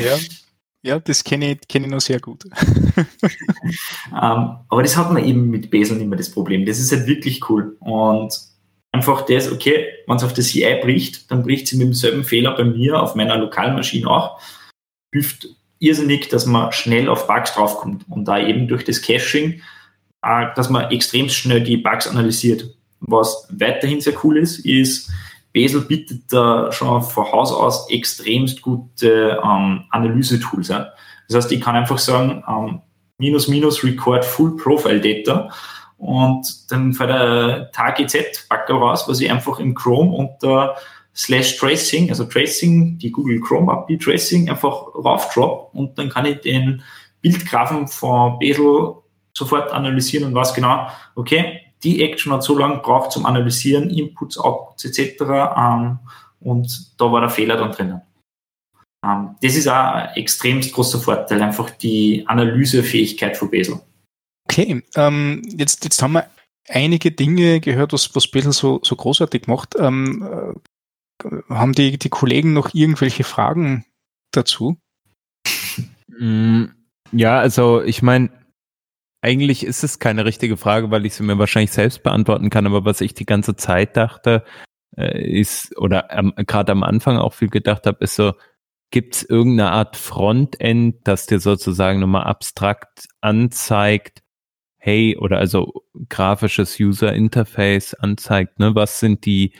[0.00, 0.16] Ja.
[0.86, 2.44] Ja, das kenne ich, kenn ich noch sehr gut.
[2.44, 2.52] um,
[4.12, 6.64] ähm, aber das hat man eben mit Baseln immer das Problem.
[6.64, 7.76] Das ist halt wirklich cool.
[7.80, 8.32] Und
[8.92, 12.54] einfach das, okay, wenn es auf das CI bricht, dann bricht sie mit demselben Fehler
[12.54, 14.40] bei mir auf meiner Lokalmaschine auch.
[15.12, 15.48] Hilft
[15.80, 19.60] irrsinnig, dass man schnell auf Bugs draufkommt und da eben durch das Caching,
[20.22, 22.76] äh, dass man extrem schnell die Bugs analysiert.
[23.00, 25.10] Was weiterhin sehr cool ist, ist,
[25.56, 30.68] Besel bietet da schon von Haus aus extremst gute ähm, Analyse-Tools.
[30.68, 30.90] Ja.
[31.28, 32.82] Das heißt, ich kann einfach sagen, ähm,
[33.16, 35.48] minus minus record full profile data
[35.96, 40.76] und dann fährt der TGZ-Backer raus, was ich einfach im Chrome unter
[41.14, 46.42] slash tracing, also tracing, die Google Chrome API Tracing einfach raufdrop und dann kann ich
[46.42, 46.82] den
[47.22, 48.96] Bildgrafen von Besel
[49.32, 54.36] sofort analysieren und was genau, okay, die Action hat so lange gebraucht zum Analysieren, Inputs,
[54.36, 55.22] Outputs etc.
[55.56, 55.98] Ähm,
[56.40, 58.02] und da war der Fehler dann drinnen.
[59.04, 63.80] Ähm, das ist auch ein extremst großer Vorteil, einfach die Analysefähigkeit von Besel.
[64.48, 66.28] Okay, ähm, jetzt, jetzt haben wir
[66.68, 69.76] einige Dinge gehört, was, was Besel so, so großartig macht.
[69.78, 70.54] Ähm,
[71.22, 73.84] äh, haben die, die Kollegen noch irgendwelche Fragen
[74.32, 74.76] dazu?
[76.08, 76.64] Mm,
[77.12, 78.30] ja, also ich meine,
[79.26, 82.84] eigentlich ist es keine richtige Frage, weil ich sie mir wahrscheinlich selbst beantworten kann, aber
[82.84, 84.44] was ich die ganze Zeit dachte,
[84.96, 88.34] äh, ist, oder ähm, gerade am Anfang auch viel gedacht habe, ist so,
[88.92, 94.22] gibt es irgendeine Art Frontend, das dir sozusagen nochmal abstrakt anzeigt,
[94.78, 95.72] hey, oder also
[96.08, 99.54] grafisches User Interface anzeigt, ne, was sind die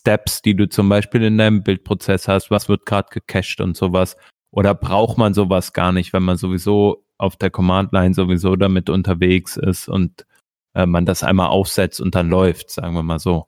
[0.00, 4.16] Steps, die du zum Beispiel in deinem Bildprozess hast, was wird gerade gecached und sowas,
[4.50, 9.56] oder braucht man sowas gar nicht, wenn man sowieso auf der Command-Line sowieso damit unterwegs
[9.56, 10.26] ist und
[10.74, 13.46] äh, man das einmal aufsetzt und dann läuft, sagen wir mal so.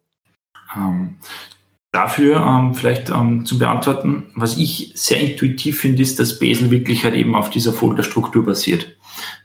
[0.77, 1.17] Ähm,
[1.93, 7.05] dafür ähm, vielleicht ähm, zu beantworten, was ich sehr intuitiv finde, ist, dass Besen wirklich
[7.05, 8.97] halt eben auf dieser Folderstruktur basiert.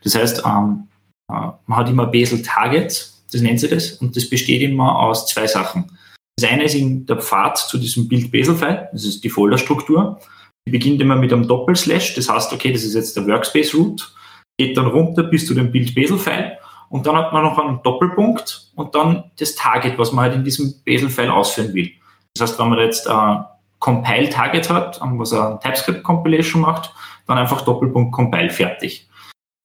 [0.04, 0.88] Das heißt, ähm,
[1.30, 5.28] äh, man hat immer Besel Targets, das nennt sie das, und das besteht immer aus
[5.28, 5.98] zwei Sachen.
[6.38, 10.20] Das eine ist der Pfad zu diesem Bild Besel-File, das ist die Folderstruktur.
[10.68, 14.14] Die beginnt immer mit einem Doppelslash, das heißt, okay, das ist jetzt der Workspace Root,
[14.58, 16.58] geht dann runter bis zu dem Bild Besel-File
[16.90, 20.44] und dann hat man noch einen Doppelpunkt und dann das Target, was man halt in
[20.44, 21.92] diesem Besel-File ausführen will.
[22.36, 23.46] Das heißt, wenn man jetzt ein
[23.80, 26.94] Compile-Target hat, was ein TypeScript-Compilation macht,
[27.28, 29.08] dann einfach Doppelpunkt Compile fertig.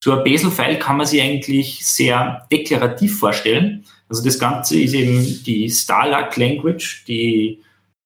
[0.03, 3.85] So ein Besel-File kann man sich eigentlich sehr deklarativ vorstellen.
[4.09, 7.61] Also das Ganze ist eben die Starlark Language, die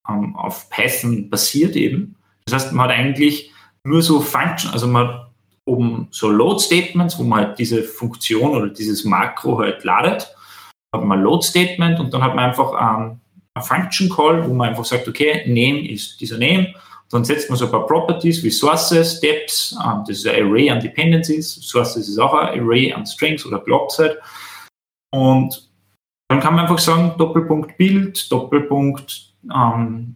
[0.10, 2.16] ähm, auf Python basiert eben.
[2.52, 3.52] Das heißt, man hat eigentlich
[3.84, 5.28] nur so Function, also man
[5.66, 10.36] oben so Load-Statements, wo man halt diese Funktion oder dieses Makro halt ladet.
[10.94, 13.22] Hat man Load-Statement und dann hat man einfach ähm,
[13.54, 16.74] ein Function-Call, wo man einfach sagt, okay, Name ist dieser Name.
[17.10, 20.70] Dann setzt man so ein paar Properties wie Sources, Steps, ähm, das ist ein Array
[20.70, 21.56] an Dependencies.
[21.56, 24.18] Sources ist auch ein Array an Strings oder Blocks halt.
[25.14, 25.70] Und
[26.30, 30.16] dann kann man einfach sagen, Doppelpunkt Bild, Doppelpunkt ähm,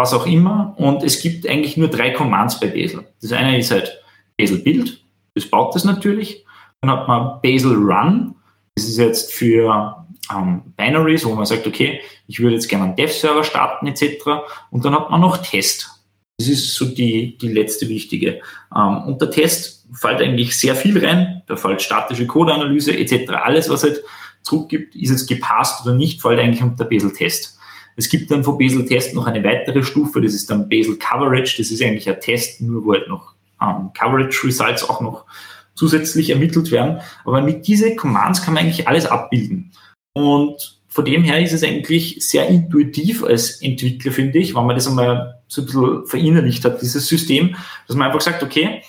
[0.00, 0.74] was auch immer.
[0.78, 3.06] Und es gibt eigentlich nur drei Commands bei Bazel.
[3.20, 4.00] Das eine ist halt
[4.38, 6.44] Bazel Build, das baut das natürlich.
[6.80, 8.34] Dann hat man Bazel Run,
[8.74, 12.96] das ist jetzt für ähm, Binaries, wo man sagt, okay, ich würde jetzt gerne einen
[12.96, 14.24] Dev-Server starten etc.
[14.70, 15.90] Und dann hat man noch Test.
[16.38, 18.40] Das ist so die, die letzte wichtige.
[18.74, 21.42] Ähm, unter Test fällt eigentlich sehr viel rein.
[21.46, 23.32] Da fällt statische Codeanalyse etc.
[23.32, 24.02] Alles, was halt
[24.42, 27.58] zurückgibt, ist es gepasst oder nicht, fällt eigentlich unter Bazel Test.
[27.96, 31.56] Es gibt dann von Basel Test noch eine weitere Stufe, das ist dann Basel Coverage.
[31.58, 35.26] Das ist eigentlich ein Test, nur wo halt noch ähm, Coverage Results auch noch
[35.74, 37.00] zusätzlich ermittelt werden.
[37.24, 39.72] Aber mit diesen Commands kann man eigentlich alles abbilden.
[40.14, 44.76] Und von dem her ist es eigentlich sehr intuitiv als Entwickler, finde ich, wenn man
[44.76, 47.54] das einmal so ein bisschen verinnerlicht hat, dieses System,
[47.86, 48.82] dass man einfach sagt, okay,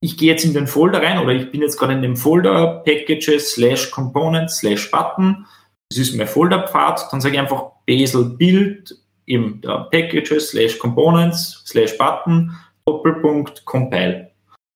[0.00, 2.82] ich gehe jetzt in den Folder rein oder ich bin jetzt gerade in dem Folder
[2.84, 5.46] Packages slash Components slash Button
[5.88, 11.96] das ist mein Folderpfad, dann sage ich einfach Basel Build im Packages slash Components slash
[11.98, 14.30] Button Doppelpunkt Compile.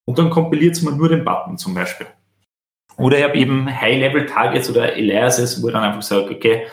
[0.04, 2.06] Und dann kompiliert mir nur den Button zum Beispiel.
[2.96, 6.66] Oder ich habe eben High-Level-Targets oder Aliases, wo ich dann einfach sage, okay,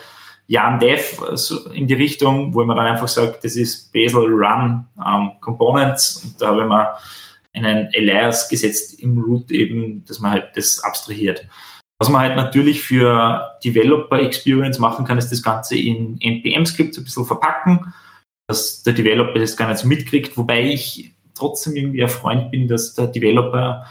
[0.48, 4.86] Jan Dev also in die Richtung, wo man dann einfach sagt, das ist Basel Run
[4.96, 6.94] um, Components und da habe ich mir
[7.54, 11.46] einen Alias gesetzt im Root eben, dass man halt das abstrahiert.
[12.00, 17.04] Was man halt natürlich für Developer Experience machen kann, ist das Ganze in NPM-Skripts ein
[17.04, 17.92] bisschen verpacken,
[18.46, 22.68] dass der Developer das gar nicht so mitkriegt, wobei ich trotzdem irgendwie ein Freund bin,
[22.68, 23.84] dass der Developer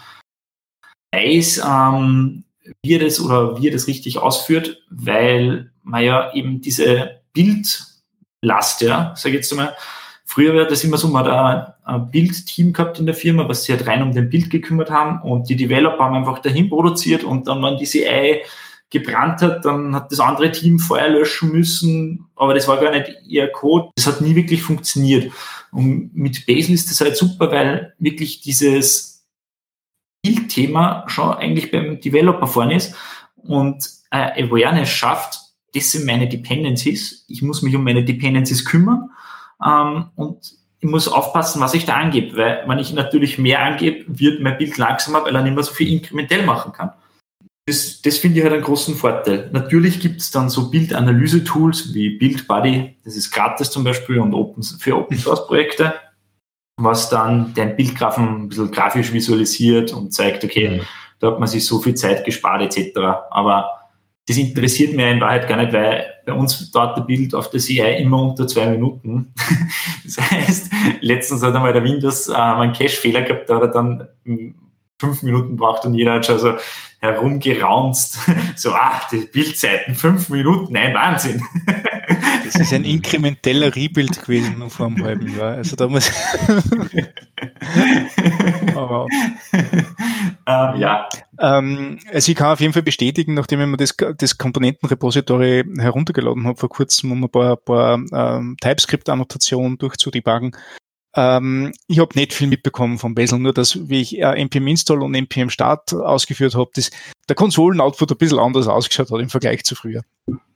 [1.14, 2.44] weiß, ähm,
[2.84, 8.82] wie er das oder wie er das richtig ausführt, weil man ja eben diese Bildlast,
[8.82, 9.76] ja, sage ich jetzt einmal,
[10.38, 13.76] früher war das immer so, man hat ein, Bildteam gehabt in der Firma, was sich
[13.76, 17.48] halt rein um den Bild gekümmert haben und die Developer haben einfach dahin produziert und
[17.48, 18.44] dann, wenn diese Ei
[18.92, 23.10] gebrannt hat, dann hat das andere Team Feuer löschen müssen, aber das war gar nicht
[23.26, 23.90] ihr Code.
[23.96, 25.34] Das hat nie wirklich funktioniert.
[25.72, 29.26] Und mit Bazel ist das halt super, weil wirklich dieses
[30.22, 32.94] Bildthema schon eigentlich beim Developer vorne ist
[33.38, 35.40] und äh, Awareness schafft,
[35.74, 37.26] das sind meine Dependencies.
[37.28, 39.10] Ich muss mich um meine Dependencies kümmern
[39.66, 44.06] ähm, und ich muss aufpassen, was ich da angebe, weil wenn ich natürlich mehr angebe,
[44.08, 46.92] wird mein Bild langsamer, weil er nicht mehr so viel inkrementell machen kann.
[47.66, 49.50] Das, das finde ich halt einen großen Vorteil.
[49.52, 54.64] Natürlich gibt es dann so Bildanalyse-Tools wie BuildBuddy, das ist gratis zum Beispiel und open,
[54.64, 55.96] für Open-Source-Projekte,
[56.80, 60.82] was dann den Bildgrafen ein bisschen grafisch visualisiert und zeigt, okay, mhm.
[61.20, 62.98] da hat man sich so viel Zeit gespart etc.
[63.32, 63.77] Aber
[64.28, 67.62] das interessiert mir in Wahrheit gar nicht, weil bei uns dauert der Bild auf der
[67.62, 69.34] CI immer unter zwei Minuten.
[70.04, 70.72] Das heißt,
[71.02, 74.08] letztens hat einmal der Windows äh, einen Cache-Fehler gehabt, da hat er dann
[74.98, 76.54] fünf Minuten braucht und jeder hat schon so
[77.00, 78.20] herumgeraunzt.
[78.56, 81.44] So, ah, die Bildzeiten, fünf Minuten, nein, Wahnsinn.
[82.44, 85.56] Das ist ein inkrementeller Rebuild gewesen vor einem halben Jahr.
[85.56, 86.10] Also da muss.
[88.76, 89.08] Aber,
[90.46, 91.10] ähm, ja.
[91.40, 96.46] Ähm, also ich kann auf jeden Fall bestätigen, nachdem ich mir das, das Komponentenrepository heruntergeladen
[96.46, 100.56] habe vor kurzem, um ein paar, paar ähm, TypeScript-Annotationen durchzudebuggen,
[101.18, 105.02] ähm, ich habe nicht viel mitbekommen von Bazel, nur dass, wie ich äh, npm install
[105.02, 106.70] und npm start ausgeführt habe,
[107.28, 110.04] der Konsolen-Output ein bisschen anders ausgeschaut hat im Vergleich zu früher.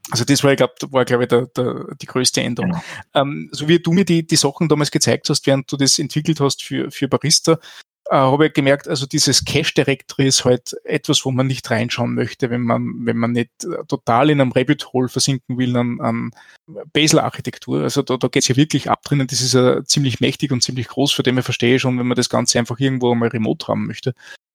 [0.09, 2.71] Also das war, ich glaube, war, glaube ich, der, der, die größte Änderung.
[2.71, 2.83] Genau.
[3.13, 6.39] Ähm, so wie du mir die, die Sachen damals gezeigt hast, während du das entwickelt
[6.39, 7.59] hast für, für Barista,
[8.09, 12.13] äh, habe ich gemerkt, also dieses Cache Directory ist halt etwas, wo man nicht reinschauen
[12.13, 16.01] möchte, wenn man, wenn man nicht äh, total in einem Rabbit Hole versinken will an,
[16.01, 16.31] an
[16.91, 17.83] Bazel-Architektur.
[17.83, 19.27] Also da, da geht es ja wirklich ab drinnen.
[19.27, 22.17] Das ist ja ziemlich mächtig und ziemlich groß, für den ich verstehe schon, wenn man
[22.17, 24.13] das Ganze einfach irgendwo mal remote haben möchte.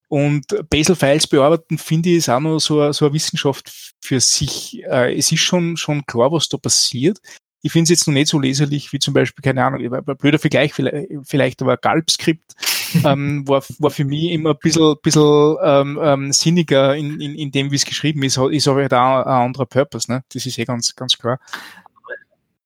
[0.09, 4.82] Und Bazel-Files bearbeiten, finde ich, ist auch noch so, so eine Wissenschaft für sich.
[4.84, 7.18] Äh, es ist schon, schon klar, was da passiert.
[7.62, 9.80] Ich finde es jetzt noch nicht so leserlich wie zum Beispiel, keine Ahnung,
[10.18, 12.54] blöder Vergleich vielleicht, vielleicht aber Galb-Skript
[13.04, 17.50] ähm, war, war für mich immer ein bisschen, bisschen ähm, ähm, sinniger in, in, in
[17.50, 20.22] dem, wie es geschrieben ist, ist aber da halt ein anderer Purpose, ne?
[20.32, 21.40] Das ist eh ganz, ganz klar.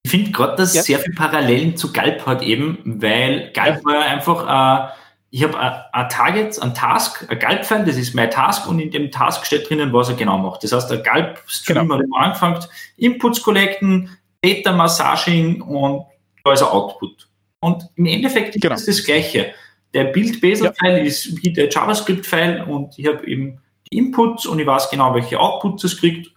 [0.03, 0.82] Ich finde gerade, dass ja.
[0.82, 3.84] sehr viel Parallelen zu Galb hat eben, weil Galb ja.
[3.84, 5.00] war einfach, äh,
[5.33, 5.59] ich habe
[5.93, 9.70] ein Target, ein Task, ein Galb-File, das ist mein Task und in dem Task steht
[9.70, 10.64] drinnen, was er genau macht.
[10.64, 11.95] Das heißt, der Galb-Stream genau.
[11.95, 12.64] hat immer angefangen,
[12.97, 14.11] Inputs collecten,
[14.43, 16.07] Data Massaging und
[16.43, 17.28] da ist ein Output.
[17.61, 18.74] Und im Endeffekt ist genau.
[18.74, 19.53] das das Gleiche.
[19.95, 21.05] Der Build-Basel-File ja.
[21.05, 23.61] ist wie der JavaScript-File und ich habe eben
[23.91, 26.33] die Inputs und ich weiß genau, welche Outputs es kriegt.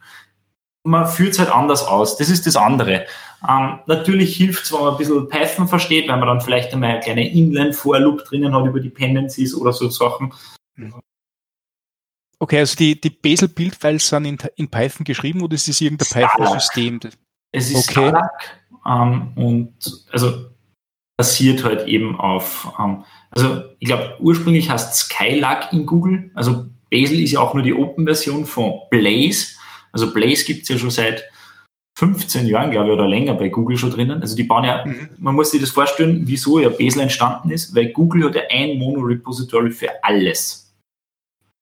[0.85, 2.17] Man führt es halt anders aus.
[2.17, 3.05] Das ist das andere.
[3.47, 6.91] Ähm, natürlich hilft es, wenn man ein bisschen Python versteht, weil man dann vielleicht einmal
[6.91, 10.33] eine kleine Inline-For-Loop drinnen hat über Dependencies oder so Sachen.
[12.39, 16.99] Okay, also die, die Bazel-Build-Files sind in, in, Python geschrieben oder ist es irgendein Python-System?
[17.51, 18.09] Es ist okay.
[18.09, 19.73] Stark, ähm, und
[20.11, 20.47] also
[21.15, 23.05] basiert halt eben auf ähm,
[23.35, 26.31] also ich glaube, ursprünglich heißt Skylab in Google.
[26.35, 29.55] Also Bazel ist ja auch nur die Open-Version von Blaze.
[29.93, 31.23] Also Blaze gibt es ja schon seit
[31.97, 34.21] 15 Jahren, glaube ich, oder länger bei Google schon drinnen.
[34.21, 35.09] Also die bauen ja, mhm.
[35.19, 38.77] man muss sich das vorstellen, wieso ja Bazel entstanden ist, weil Google hat ja ein
[38.79, 40.73] Mono-Repository für alles.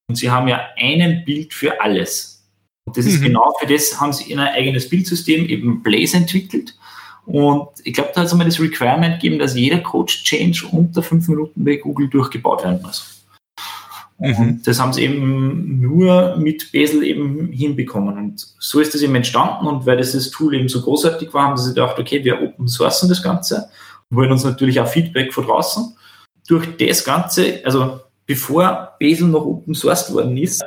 [0.10, 2.50] Und sie haben ja einen Bild für alles.
[2.86, 3.26] Und das ist mhm.
[3.26, 6.76] genau für das, haben sie ein eigenes Bildsystem, eben Blaze entwickelt.
[7.26, 11.28] Und ich glaube, da hat es einmal das Requirement gegeben, dass jeder Code-Change unter fünf
[11.28, 13.21] Minuten bei Google durchgebaut werden muss.
[14.22, 14.38] Mhm.
[14.38, 18.18] Und das haben sie eben nur mit Bazel eben hinbekommen.
[18.18, 19.66] Und so ist das eben entstanden.
[19.66, 23.10] Und weil dieses Tool eben so großartig war, haben sie gedacht, okay, wir open sourcen
[23.10, 23.70] das Ganze
[24.10, 25.96] und wollen uns natürlich auch Feedback von draußen.
[26.48, 30.64] Durch das Ganze, also bevor Bazel noch open sourced worden ist,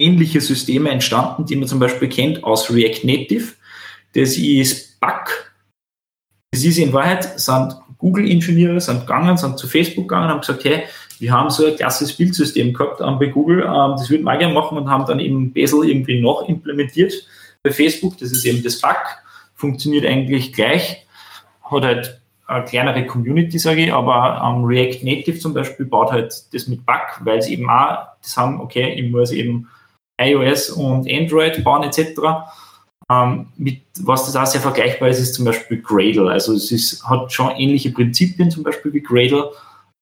[0.00, 3.52] ähnliche Systeme entstanden, die man zum Beispiel kennt aus React Native.
[4.14, 5.54] Das ist Bug
[6.54, 10.84] das ist in Wahrheit, sind Google-Ingenieure, sind gegangen, sind zu Facebook gegangen, haben gesagt, hey,
[11.20, 14.54] wir haben so ein klassisches Bildsystem gehabt ähm, bei Google, ähm, das würden wir gerne
[14.54, 17.12] machen und haben dann eben Bazel irgendwie noch implementiert
[17.62, 18.18] bei Facebook.
[18.18, 18.96] Das ist eben das Bug,
[19.54, 21.06] funktioniert eigentlich gleich,
[21.62, 26.34] hat halt eine kleinere Community, sage ich, aber ähm, React Native zum Beispiel baut halt
[26.52, 29.68] das mit Bug, weil sie eben auch das haben, okay, ich muss eben
[30.20, 32.20] iOS und Android bauen etc.
[33.10, 36.30] Ähm, mit was das auch sehr vergleichbar ist, ist zum Beispiel Gradle.
[36.30, 39.50] Also es ist, hat schon ähnliche Prinzipien zum Beispiel wie Gradle,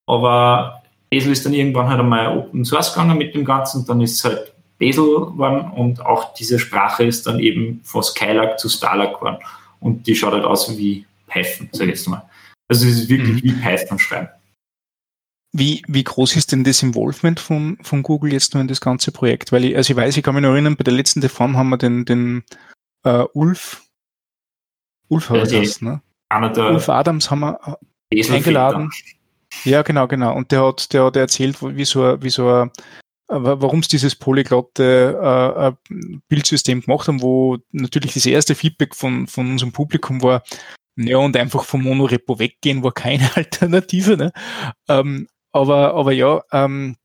[0.06, 0.81] aber
[1.12, 4.24] Bazel ist dann irgendwann halt einmal Open Source gegangen mit dem Ganzen, dann ist es
[4.24, 9.36] halt Bazel geworden und auch diese Sprache ist dann eben von Skylab zu Starlag geworden
[9.80, 12.22] und die schaut halt aus wie Python, sag ich jetzt mal.
[12.68, 13.48] Also es ist wirklich mhm.
[13.48, 14.28] wie Python schreiben.
[15.54, 19.12] Wie, wie groß ist denn das Involvement von, von Google jetzt nur in das ganze
[19.12, 19.52] Projekt?
[19.52, 21.68] Weil ich, also ich weiß, ich kann mich noch erinnern, bei der letzten Deform haben
[21.68, 22.42] wir den, den
[23.06, 23.82] uh, Ulf,
[25.08, 26.00] Ulf hat das, ne?
[26.30, 27.78] Ulf Adams haben wir
[28.10, 28.90] eingeladen.
[29.64, 30.34] Ja, genau, genau.
[30.34, 32.68] Und der hat, der hat erzählt, wie so, wie so
[33.32, 39.26] warum es dieses polyglotte äh, äh, Bildsystem gemacht haben, wo natürlich das erste Feedback von,
[39.26, 40.42] von unserem Publikum war,
[40.96, 44.16] ja, und einfach vom Monorepo weggehen war keine Alternative.
[44.16, 44.32] Ne?
[44.88, 46.96] Ähm, aber, aber ja, ähm,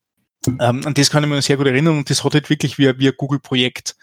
[0.48, 2.98] ähm, an das kann ich mich sehr gut erinnern und das hat halt wirklich wie,
[3.00, 3.96] wie ein Google-Projekt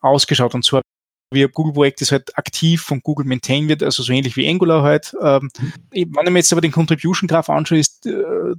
[0.00, 0.54] ausgeschaut.
[0.54, 0.82] Und zwar
[1.30, 4.82] wie ein Google-Projekt, das halt aktiv von Google maintained wird, also so ähnlich wie Angular
[4.82, 5.14] halt.
[5.22, 5.50] Ähm,
[5.90, 8.12] wenn ich mir jetzt aber den Contribution Graph anschaue, ist äh,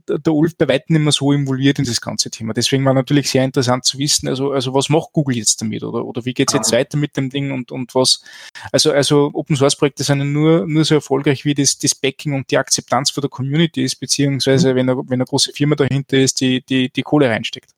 [0.07, 2.53] der Ulf bei weitem nicht mehr so involviert in das ganze Thema.
[2.53, 6.05] Deswegen war natürlich sehr interessant zu wissen, also, also was macht Google jetzt damit oder,
[6.05, 8.23] oder wie geht's jetzt weiter mit dem Ding und, und was,
[8.71, 12.51] also, also Open Source Projekte sind nur, nur so erfolgreich, wie das, das Backing und
[12.51, 16.41] die Akzeptanz von der Community ist, beziehungsweise wenn, eine, wenn eine große Firma dahinter ist,
[16.41, 17.71] die, die, die Kohle reinsteckt.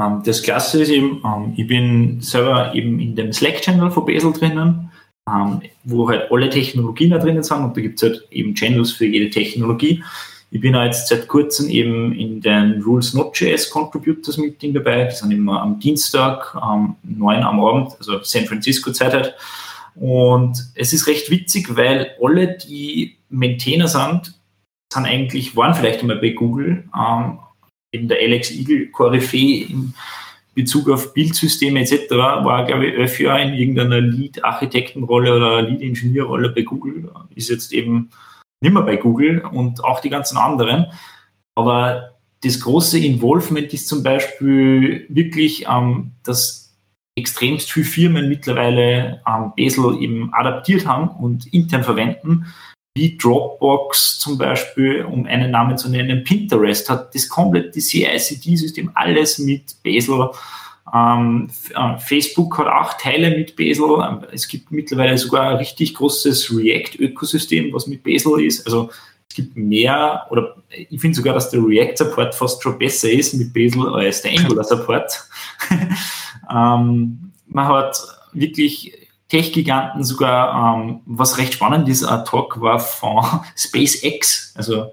[0.00, 4.32] Ähm, das Klasse ist eben, ähm, ich bin selber eben in dem Slack-Channel von Basel
[4.32, 4.90] drinnen,
[5.28, 8.92] ähm, wo halt alle Technologien da drinnen sind und da gibt es halt eben Channels
[8.92, 10.02] für jede Technologie.
[10.50, 15.06] Ich bin jetzt seit kurzem eben in den Rules Node.js Contributors Meeting dabei.
[15.06, 19.34] Die sind immer am Dienstag, um 9 am Abend, also San Francisco Zeit halt.
[19.96, 24.34] Und es ist recht witzig, weil alle, die Maintainer sind,
[24.92, 26.84] sind eigentlich, waren vielleicht einmal bei Google,
[27.94, 29.94] eben der Alex Eagle Koryphäe in
[30.54, 32.10] Bezug auf Bildsysteme etc.
[32.10, 38.10] war, glaube ich, elf Jahre in irgendeiner Lead-Architektenrolle oder Lead-Ingenieurrolle bei Google, ist jetzt eben
[38.60, 40.86] nicht mehr bei Google und auch die ganzen anderen.
[41.56, 46.76] Aber das große Involvement ist zum Beispiel wirklich, ähm, dass
[47.16, 52.46] extremst viele Firmen mittlerweile ähm, Basel eben adaptiert haben und intern verwenden
[52.94, 59.38] wie Dropbox zum Beispiel, um einen Namen zu nennen, Pinterest hat das komplette CI-CD-System alles
[59.38, 60.30] mit Bazel.
[60.94, 64.28] Ähm, äh, Facebook hat auch Teile mit Bazel.
[64.30, 68.64] Es gibt mittlerweile sogar ein richtig großes React-Ökosystem, was mit Bazel ist.
[68.64, 68.90] Also
[69.28, 73.52] es gibt mehr, oder ich finde sogar, dass der React-Support fast schon besser ist mit
[73.52, 75.28] Bazel als der Angular-Support.
[76.48, 77.98] ähm, man hat
[78.32, 79.03] wirklich
[79.34, 84.92] Tech-Giganten sogar, ähm, was recht spannend ist, ein Talk war von SpaceX, also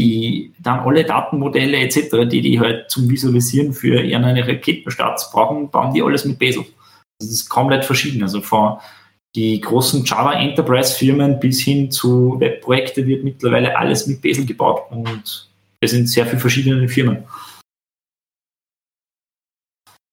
[0.00, 5.94] die dann alle Datenmodelle etc., die die halt zum Visualisieren für ihren Raketenstarts brauchen, bauen
[5.94, 6.64] die alles mit Bazel.
[7.20, 8.22] Das ist komplett verschieden.
[8.22, 8.78] Also von
[9.36, 14.90] die großen Java Enterprise Firmen bis hin zu Webprojekte wird mittlerweile alles mit Bazel gebaut
[14.90, 15.48] und
[15.80, 17.22] es sind sehr viele verschiedene Firmen.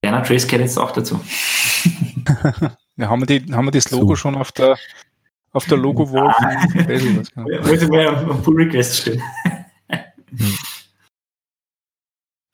[0.03, 1.19] Werner Trace gehört jetzt auch dazu.
[2.97, 4.15] Ja, haben, wir die, haben wir das Logo so.
[4.15, 4.77] schon auf der,
[5.51, 6.33] auf der Logo-Wall?
[7.63, 9.21] Wollte mir am Pull Request stehen.
[9.89, 10.57] Hm.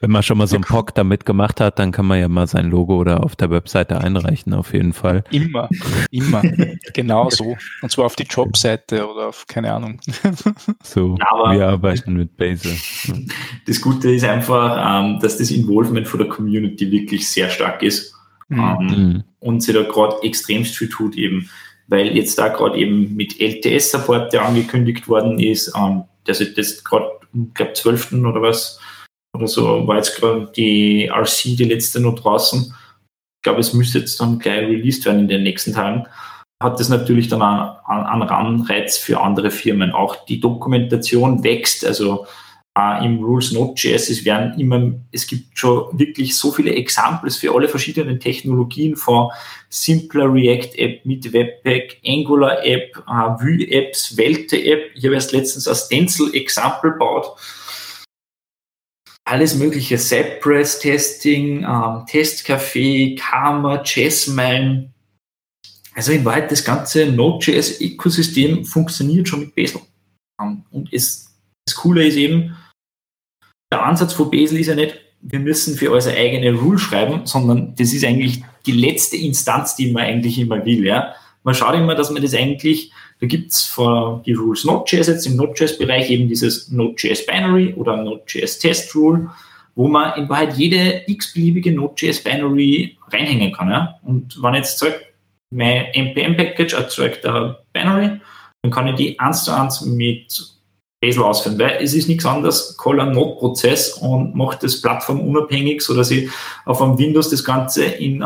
[0.04, 2.46] Wenn man schon mal so einen POC damit gemacht hat, dann kann man ja mal
[2.46, 5.24] sein Logo oder auf der Webseite einreichen, auf jeden Fall.
[5.32, 5.70] Immer,
[6.12, 6.42] immer.
[6.94, 7.56] genau so.
[7.82, 10.02] Und zwar auf die Jobseite oder auf, keine Ahnung.
[10.84, 12.76] so, Aber wir arbeiten mit Basil.
[13.66, 18.13] Das Gute ist einfach, ähm, dass das Involvement von der Community wirklich sehr stark ist.
[18.50, 18.60] Mhm.
[18.60, 19.24] Ähm.
[19.40, 21.50] Und sie da gerade extremst viel tut eben,
[21.88, 26.86] weil jetzt da gerade eben mit LTS-Support, der angekündigt worden ist, ähm, der ist jetzt
[26.86, 28.14] gerade, ich glaube, 12.
[28.14, 28.80] oder was,
[29.36, 32.62] oder so, war jetzt gerade die RC, die letzte noch draußen.
[32.62, 36.06] Ich glaube, es müsste jetzt dann gleich released werden in den nächsten Tagen.
[36.62, 39.92] Hat das natürlich dann einen Anreiz für andere Firmen.
[39.92, 42.26] Auch die Dokumentation wächst, also
[42.78, 47.54] äh, im Rules Node.js, es werden immer, es gibt schon wirklich so viele Examples für
[47.54, 49.30] alle verschiedenen Technologien von
[49.70, 54.92] simpler React App mit Webpack, Angular App, äh, Vue Apps, Welte App.
[54.96, 57.36] Ich habe erst letztens ein Stencil Example gebaut.
[59.26, 64.92] Alles mögliche, Cypress Testing, ähm, Testcafé, Karma, Chessmine.
[65.96, 69.82] Also in Wahrheit das ganze Node.js Ökosystem funktioniert schon mit Bazel.
[70.42, 71.34] Ähm, und es
[71.66, 72.56] das Coole ist eben,
[73.74, 77.74] der Ansatz von Basel ist ja nicht, wir müssen für unsere eigene Rule schreiben, sondern
[77.76, 80.86] das ist eigentlich die letzte Instanz, die man eigentlich immer will.
[80.86, 81.16] Ja?
[81.44, 83.74] Man schaut immer, dass man das eigentlich, da gibt es
[84.26, 89.30] die Rules Node.js jetzt im Node.js-Bereich eben dieses Node.js Binary oder Node.js Test Rule,
[89.74, 93.72] wo man in Wahrheit jede x-beliebige Node.js Binary reinhängen kann.
[93.72, 94.00] Ja?
[94.04, 95.02] Und wenn jetzt sagt,
[95.50, 98.20] mein NPM-Package erzeugt ein Binary,
[98.62, 100.54] dann kann ich die eins zu eins mit
[101.04, 106.12] Bazel ausführen, weil es ist nichts anderes, call einen Node-Prozess und macht das plattformunabhängig, sodass
[106.12, 106.30] ich
[106.66, 108.24] auf einem Windows das Ganze in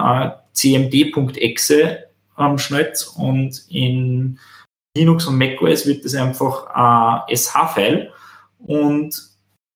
[0.53, 1.97] cmd.exe
[2.37, 4.37] ähm, schnitt und in
[4.95, 8.11] Linux und macOS wird das einfach ein SH-File
[8.59, 9.23] und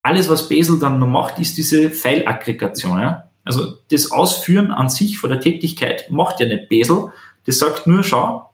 [0.03, 2.99] alles, was Bazel dann noch macht, ist diese File-Aggregation.
[2.99, 3.29] Ja?
[3.43, 7.11] Also das Ausführen an sich von der Tätigkeit macht ja nicht Bazel.
[7.45, 8.50] Das sagt nur, schau,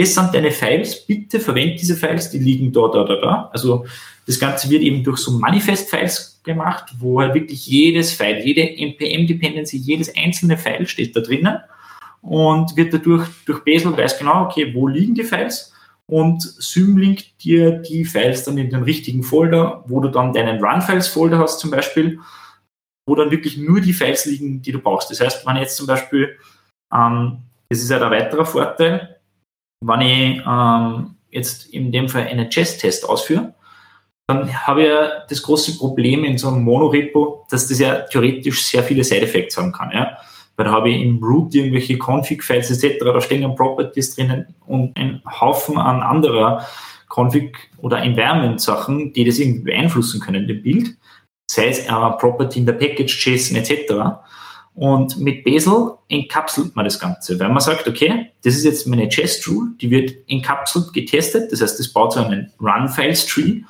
[0.00, 3.50] das sind deine Files, bitte verwende diese Files, die liegen da, da, da, da.
[3.52, 3.84] Also
[4.26, 9.76] das Ganze wird eben durch so Manifest-Files gemacht, wo halt wirklich jedes File, jede NPM-Dependency,
[9.76, 11.58] jedes einzelne File steht da drinnen
[12.22, 15.74] und wird dadurch durch Bazel weiß genau, okay, wo liegen die Files
[16.06, 21.38] und symlinkt dir die Files dann in den richtigen Folder, wo du dann deinen Run-Files-Folder
[21.38, 22.20] hast zum Beispiel,
[23.06, 25.10] wo dann wirklich nur die Files liegen, die du brauchst.
[25.10, 26.38] Das heißt, wenn jetzt zum Beispiel,
[26.90, 27.38] ähm,
[27.68, 29.19] das ist ja ein weiterer Vorteil,
[29.80, 33.54] wenn ich ähm, jetzt in dem Fall einen Chess-Test ausführe,
[34.26, 38.64] dann habe ich ja das große Problem in so einem Monorepo, dass das ja theoretisch
[38.64, 39.90] sehr viele Side-Effects haben kann.
[39.92, 40.16] Ja?
[40.60, 44.94] weil da habe ich im Root irgendwelche Config-Files etc., da stehen dann Properties drinnen und
[44.94, 46.66] ein Haufen an anderer
[47.08, 50.98] Config- oder Environment-Sachen, die das irgendwie beeinflussen können, dem Bild,
[51.50, 54.20] sei es eine Property in der Package-JSON etc.
[54.74, 59.08] Und mit Bazel entkapselt man das Ganze, weil man sagt, okay, das ist jetzt meine
[59.08, 63.62] Chest-Rule, die wird enkapselt getestet, das heißt, das baut so einen Run-Files-Tree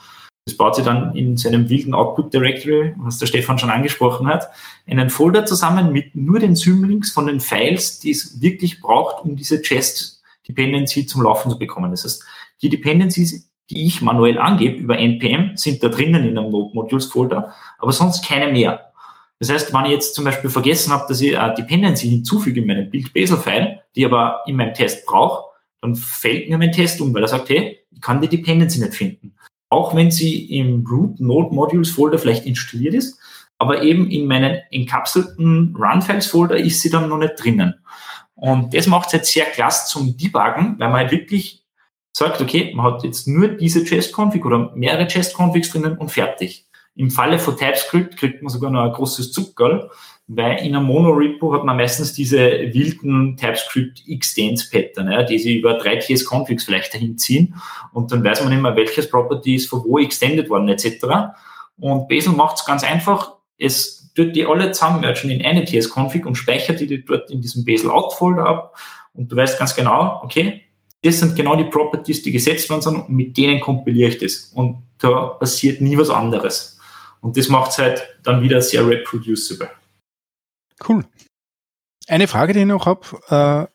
[0.47, 4.49] das baut sich dann in seinem wilden Output Directory, was der Stefan schon angesprochen hat,
[4.87, 9.37] einen Folder zusammen mit nur den Symlinks von den Files, die es wirklich braucht, um
[9.37, 11.91] diese Chest Dependency zum Laufen zu bekommen.
[11.91, 12.25] Das heißt,
[12.63, 17.55] die Dependencies, die ich manuell angebe über NPM, sind da drinnen in einem Modules Folder,
[17.79, 18.90] aber sonst keine mehr.
[19.41, 22.67] Das heißt, wenn ich jetzt zum Beispiel vergessen habe, dass ich eine Dependency hinzufüge in
[22.67, 27.01] meinem Build Basel File, die aber in meinem Test brauche, dann fällt mir mein Test
[27.01, 29.35] um, weil er sagt, hey, ich kann die Dependency nicht finden
[29.71, 33.19] auch wenn sie im Root Node Modules Folder vielleicht installiert ist,
[33.59, 37.75] aber eben in meinen enkapselten Run-Files Folder ist sie dann noch nicht drinnen.
[38.35, 41.65] Und das macht es jetzt sehr klasse zum Debuggen, weil man halt wirklich
[42.13, 46.67] sagt, okay, man hat jetzt nur diese Chest-Config oder mehrere Chest-Configs drinnen und fertig.
[46.97, 49.91] Im Falle von TypeScript kriegt man sogar noch ein großes Zuckerl,
[50.27, 55.75] weil in einem Mono-Repo hat man meistens diese wilden TypeScript Extends-Pattern, ja, die sie über
[55.75, 57.55] drei TS-Configs vielleicht dahin ziehen
[57.93, 61.05] und dann weiß man immer, welches Property ist von wo extended worden etc.
[61.79, 66.27] Und Bazel macht es ganz einfach, es tut die alle zusammen mergen in eine TS-Config
[66.27, 68.77] und speichert die dort in diesem Bazel-Out-Folder ab
[69.15, 70.63] und du weißt ganz genau, okay,
[71.03, 74.53] das sind genau die Properties, die gesetzt worden sind und mit denen kompiliere ich das
[74.55, 76.80] und da passiert nie was anderes.
[77.21, 79.71] Und das macht es halt dann wieder sehr reproducible.
[80.87, 81.05] Cool.
[82.09, 83.69] Eine Frage, die ich noch habe.
[83.69, 83.73] Äh,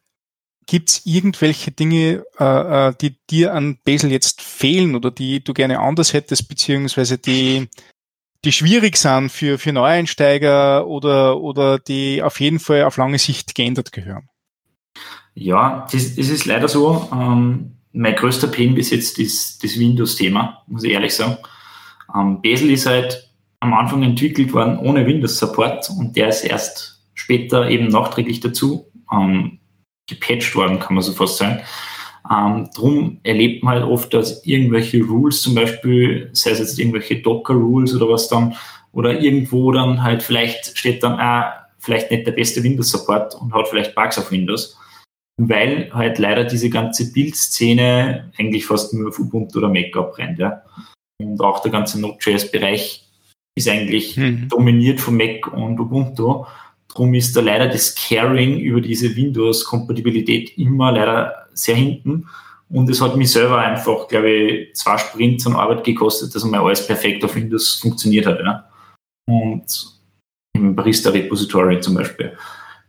[0.68, 5.54] Gibt es irgendwelche Dinge, äh, äh, die dir an Basel jetzt fehlen oder die du
[5.54, 7.70] gerne anders hättest, beziehungsweise die,
[8.44, 13.54] die schwierig sind für, für Neueinsteiger oder, oder die auf jeden Fall auf lange Sicht
[13.54, 14.28] geändert gehören?
[15.36, 17.10] Ja, das, das ist leider so.
[17.12, 21.38] Ähm, mein größter Pain bis jetzt ist das Windows-Thema, muss ich ehrlich sagen.
[22.14, 23.25] Ähm, Basel ist halt
[23.66, 29.60] am Anfang entwickelt worden ohne Windows-Support und der ist erst später eben nachträglich dazu ähm,
[30.08, 31.62] gepatcht worden, kann man so fast sagen.
[32.32, 37.22] Ähm, drum erlebt man halt oft, dass irgendwelche Rules zum Beispiel, sei es jetzt irgendwelche
[37.22, 38.56] Docker-Rules oder was dann,
[38.92, 43.68] oder irgendwo dann halt vielleicht steht dann, ah, vielleicht nicht der beste Windows-Support und hat
[43.68, 44.78] vielleicht Bugs auf Windows,
[45.38, 50.64] weil halt leider diese ganze Bildszene eigentlich fast nur auf Ubuntu oder Mac abbrennt, ja.
[51.22, 53.05] Und auch der ganze Node.js-Bereich
[53.56, 54.50] ist eigentlich mhm.
[54.50, 56.46] dominiert von Mac und Ubuntu.
[56.90, 62.28] Darum ist da leider das Caring über diese Windows-Kompatibilität immer leider sehr hinten.
[62.70, 66.62] Und es hat mich selber einfach, glaube ich, zwei Sprints an Arbeit gekostet, dass einmal
[66.62, 68.40] alles perfekt auf Windows funktioniert hat.
[68.40, 68.70] Ja.
[69.28, 69.66] Und
[70.56, 72.36] im Barista Repository zum Beispiel.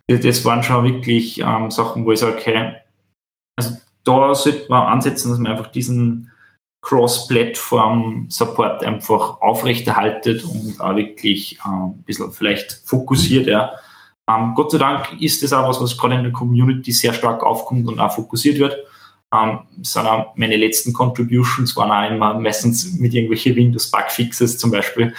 [0.09, 2.77] Das waren schon wirklich ähm, Sachen, wo ich sage, okay,
[3.57, 6.31] also da sollte man ansetzen, dass man einfach diesen
[6.87, 13.73] Cross-Plattform-Support einfach aufrechterhaltet und auch wirklich äh, ein bisschen vielleicht fokussiert, ja,
[14.29, 17.43] ähm, Gott sei Dank ist das auch was, was gerade in der Community sehr stark
[17.45, 18.77] aufkommt und auch fokussiert wird.
[19.35, 20.07] Ähm, sind
[20.37, 25.13] meine letzten Contributions waren auch immer meistens mit irgendwelchen Windows Bugfixes zum Beispiel,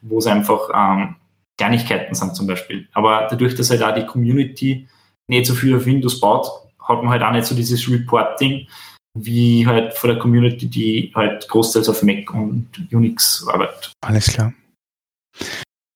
[0.00, 1.16] wo es einfach ähm,
[1.56, 2.88] Kleinigkeiten sind zum Beispiel.
[2.92, 4.88] Aber dadurch, dass halt auch die Community
[5.28, 6.48] nicht so viel auf Windows baut,
[6.80, 8.66] hat man halt auch nicht so dieses Reporting,
[9.14, 13.92] wie halt von der Community, die halt großteils auf Mac und Unix arbeitet.
[14.00, 14.52] Alles klar.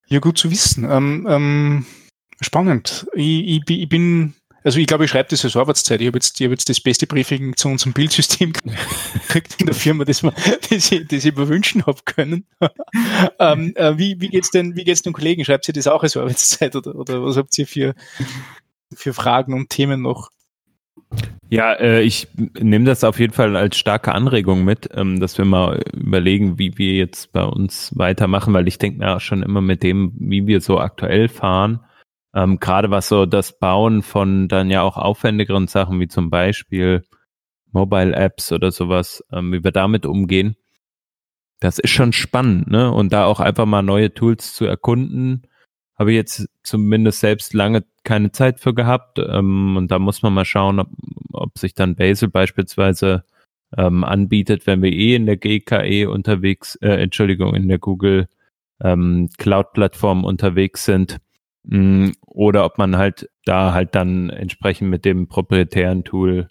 [0.08, 0.84] Ja, gut zu wissen.
[0.88, 1.86] Ähm, ähm,
[2.40, 3.06] Spannend.
[3.14, 6.00] Ich, ich, ich bin, also ich glaube, ich schreibe das als Arbeitszeit.
[6.00, 8.52] Ich habe jetzt, hab jetzt das beste Briefing zu unserem Bildsystem
[9.14, 10.32] gekriegt in der Firma, das, wir,
[10.70, 12.46] das, ich, das ich mir wünschen habe können.
[13.38, 15.44] ähm, äh, wie, wie geht's denn, wie geht's den Kollegen?
[15.44, 17.94] Schreibt ihr das auch als Arbeitszeit oder, oder was habt ihr für,
[18.94, 20.30] für Fragen und Themen noch?
[21.48, 22.26] Ja, äh, ich
[22.60, 26.76] nehme das auf jeden Fall als starke Anregung mit, ähm, dass wir mal überlegen, wie
[26.76, 30.46] wir jetzt bei uns weitermachen, weil ich denke mir auch schon immer mit dem, wie
[30.46, 31.80] wir so aktuell fahren,
[32.34, 37.04] ähm, gerade was so das Bauen von dann ja auch aufwendigeren Sachen wie zum Beispiel
[37.70, 40.56] Mobile Apps oder sowas, ähm, wie wir damit umgehen.
[41.60, 42.92] Das ist schon spannend, ne?
[42.92, 45.46] Und da auch einfach mal neue Tools zu erkunden,
[45.98, 49.18] habe ich jetzt zumindest selbst lange keine Zeit für gehabt.
[49.18, 50.88] Ähm, und da muss man mal schauen, ob,
[51.32, 53.24] ob sich dann Basil beispielsweise
[53.76, 58.28] ähm, anbietet, wenn wir eh in der GKE unterwegs, äh, Entschuldigung, in der Google
[58.82, 61.18] ähm, Cloud-Plattform unterwegs sind.
[61.64, 66.48] Mh, mm, oder ob man halt da halt dann entsprechend mit dem proprietären Tool,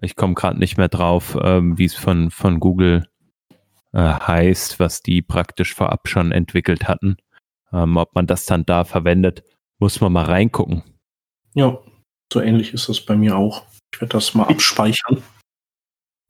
[0.00, 3.04] ich komme gerade nicht mehr drauf, ähm, wie es von, von Google
[3.92, 7.16] äh, heißt, was die praktisch vorab schon entwickelt hatten.
[7.72, 9.42] Ähm, ob man das dann da verwendet,
[9.78, 10.82] muss man mal reingucken.
[11.54, 11.78] Ja,
[12.32, 13.64] so ähnlich ist das bei mir auch.
[13.92, 15.22] Ich werde das mal abspeichern.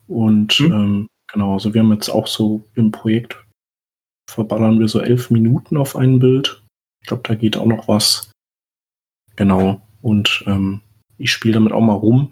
[0.07, 0.71] Und mhm.
[0.71, 3.37] ähm, genau, also wir haben jetzt auch so im Projekt
[4.29, 6.63] verballern wir so elf Minuten auf ein Bild.
[7.01, 8.31] Ich glaube, da geht auch noch was.
[9.35, 9.81] Genau.
[10.01, 10.81] Und ähm,
[11.17, 12.31] ich spiele damit auch mal rum,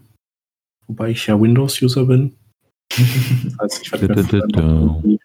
[0.88, 2.36] wobei ich ja Windows-User bin.
[2.89, 5.20] das heißt, ich werde mir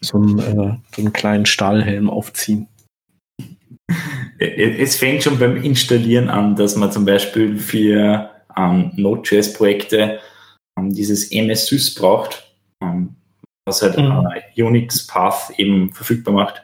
[0.00, 2.68] so einen, äh, so einen kleinen Stahlhelm aufziehen.
[4.38, 10.20] Es fängt schon beim Installieren an, dass man zum Beispiel für ähm, Node.js-Projekte
[10.78, 13.14] ähm, dieses MSSys braucht, ähm,
[13.66, 14.26] was halt mhm.
[14.56, 16.62] äh, Unix Path eben verfügbar macht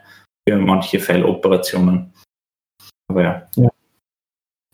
[0.49, 2.13] für manche File-Operationen.
[3.11, 3.49] Aber ja.
[3.57, 3.71] Ja.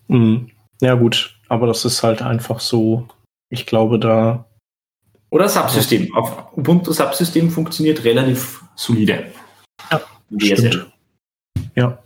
[0.07, 0.51] Mhm.
[0.81, 3.07] ja, gut, aber das ist halt einfach so,
[3.49, 4.45] ich glaube, da.
[5.31, 6.15] Oder Subsystem.
[6.15, 9.31] Auf Ubuntu Subsystem funktioniert relativ solide.
[9.91, 10.01] Ja,
[10.37, 10.91] stimmt.
[11.75, 12.04] Ja.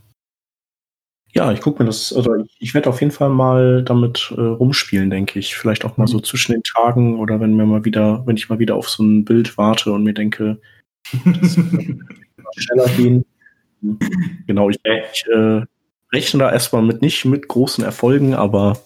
[1.34, 4.42] Ja, ich gucke mir das, also ich, ich werde auf jeden Fall mal damit äh,
[4.42, 5.56] rumspielen, denke ich.
[5.56, 6.24] Vielleicht auch mal so mhm.
[6.24, 9.26] zwischen den Tagen oder wenn mir mal wieder, wenn ich mal wieder auf so ein
[9.26, 10.60] Bild warte und mir denke,
[11.24, 11.54] das
[12.58, 13.26] schneller gehen.
[14.48, 15.62] Genau, ich, ich äh,
[16.12, 18.80] rechne da erstmal mit nicht mit großen Erfolgen, aber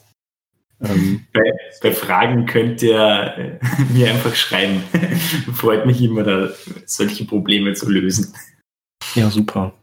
[0.81, 1.41] ähm, bei,
[1.81, 2.99] bei, Fragen könnt ihr
[3.37, 3.59] äh,
[3.93, 4.83] mir einfach schreiben.
[5.53, 6.49] Freut mich immer, da
[6.85, 8.33] solche Probleme zu lösen.
[9.15, 9.73] Ja, super.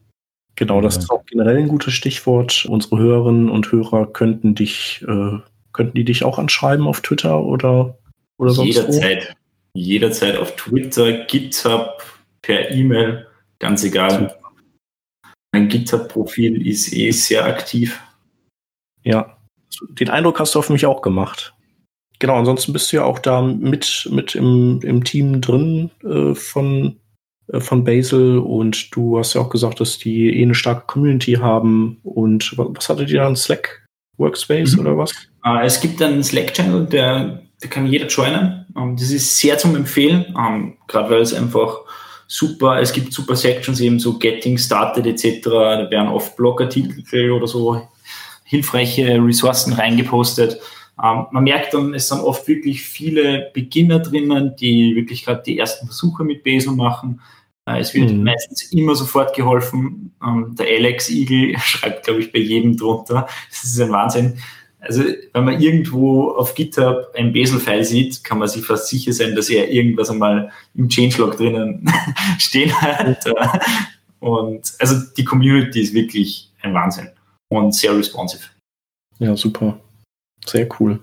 [0.60, 2.66] Genau, das ist auch generell ein gutes Stichwort.
[2.66, 5.38] Unsere Hörerinnen und Hörer könnten dich, äh,
[5.72, 7.96] könnten die dich auch anschreiben auf Twitter oder,
[8.36, 9.34] oder sonst Jederzeit.
[9.72, 9.80] Wo?
[9.80, 12.04] Jederzeit auf Twitter, GitHub,
[12.42, 13.26] per E-Mail,
[13.58, 14.36] ganz egal.
[15.50, 17.98] Mein GitHub-Profil ist eh sehr aktiv.
[19.02, 19.38] Ja,
[19.88, 21.54] den Eindruck hast du auf mich auch gemacht.
[22.18, 27.00] Genau, ansonsten bist du ja auch da mit, mit im, im Team drin äh, von
[27.58, 31.98] von Basil und du hast ja auch gesagt, dass die eh eine starke Community haben.
[32.02, 33.28] Und was hattet ihr da?
[33.28, 33.86] Ein Slack
[34.18, 34.80] Workspace mhm.
[34.80, 35.12] oder was?
[35.44, 38.66] Uh, es gibt einen Slack-Channel, der, der kann jeder joinen.
[38.76, 41.80] Ähm, das ist sehr zum Empfehlen, ähm, gerade weil es einfach
[42.26, 45.42] super, es gibt super Sections eben so Getting Started etc.
[45.42, 47.88] Da werden oft Blogartikel oder so
[48.44, 50.60] hilfreiche Ressourcen reingepostet.
[51.02, 55.58] Ähm, man merkt dann, es sind oft wirklich viele Beginner drinnen, die wirklich gerade die
[55.58, 57.20] ersten Versuche mit Basil machen.
[57.68, 58.24] Äh, es wird mhm.
[58.24, 60.12] meistens immer sofort geholfen.
[60.24, 63.28] Ähm, der Alex Eagle schreibt, glaube ich, bei jedem drunter.
[63.48, 64.38] Das ist ein Wahnsinn.
[64.82, 65.04] Also,
[65.34, 69.50] wenn man irgendwo auf GitHub ein Bezel-File sieht, kann man sich fast sicher sein, dass
[69.50, 71.84] er irgendwas einmal im Changelog drinnen
[72.38, 73.24] stehen hat.
[74.20, 77.08] Und also die Community ist wirklich ein Wahnsinn
[77.50, 78.42] und sehr responsive.
[79.18, 79.80] Ja, super.
[80.46, 81.00] Sehr cool.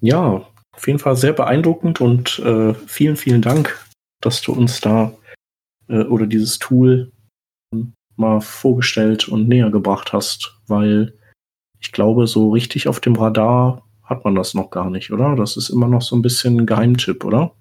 [0.00, 3.86] Ja, auf jeden Fall sehr beeindruckend und äh, vielen, vielen Dank,
[4.20, 5.12] dass du uns da
[5.90, 7.12] äh, oder dieses Tool
[8.16, 11.14] mal vorgestellt und näher gebracht hast, weil
[11.80, 15.36] ich glaube, so richtig auf dem Radar hat man das noch gar nicht, oder?
[15.36, 17.54] Das ist immer noch so ein bisschen ein Geheimtipp, oder?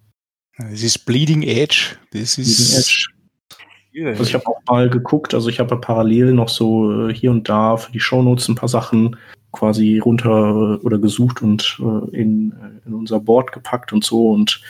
[0.57, 1.95] Es ist Bleeding Edge.
[2.11, 4.19] Das ist Bleeding Edge.
[4.19, 7.49] Also ich habe auch mal geguckt, also ich habe parallel noch so äh, hier und
[7.49, 9.18] da für die Shownotes ein paar Sachen
[9.51, 12.53] quasi runter äh, oder gesucht und äh, in,
[12.85, 14.61] in unser Board gepackt und so und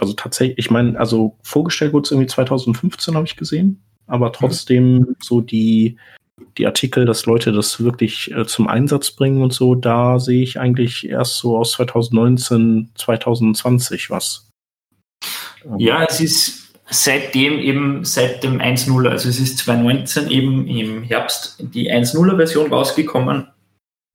[0.00, 4.98] also tatsächlich, ich meine, also vorgestellt wurde es irgendwie 2015, habe ich gesehen, aber trotzdem
[4.98, 5.16] mhm.
[5.20, 5.96] so die,
[6.56, 10.58] die Artikel, dass Leute das wirklich äh, zum Einsatz bringen und so, da sehe ich
[10.58, 14.48] eigentlich erst so aus 2019, 2020 was.
[15.78, 21.56] Ja, es ist seitdem eben, seit dem 1.0, also es ist 2019 eben im Herbst
[21.74, 23.48] die 1.0er Version rausgekommen.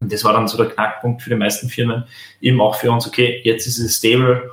[0.01, 2.05] Und das war dann so der Knackpunkt für die meisten Firmen,
[2.41, 4.49] eben auch für uns, okay, jetzt ist es stable,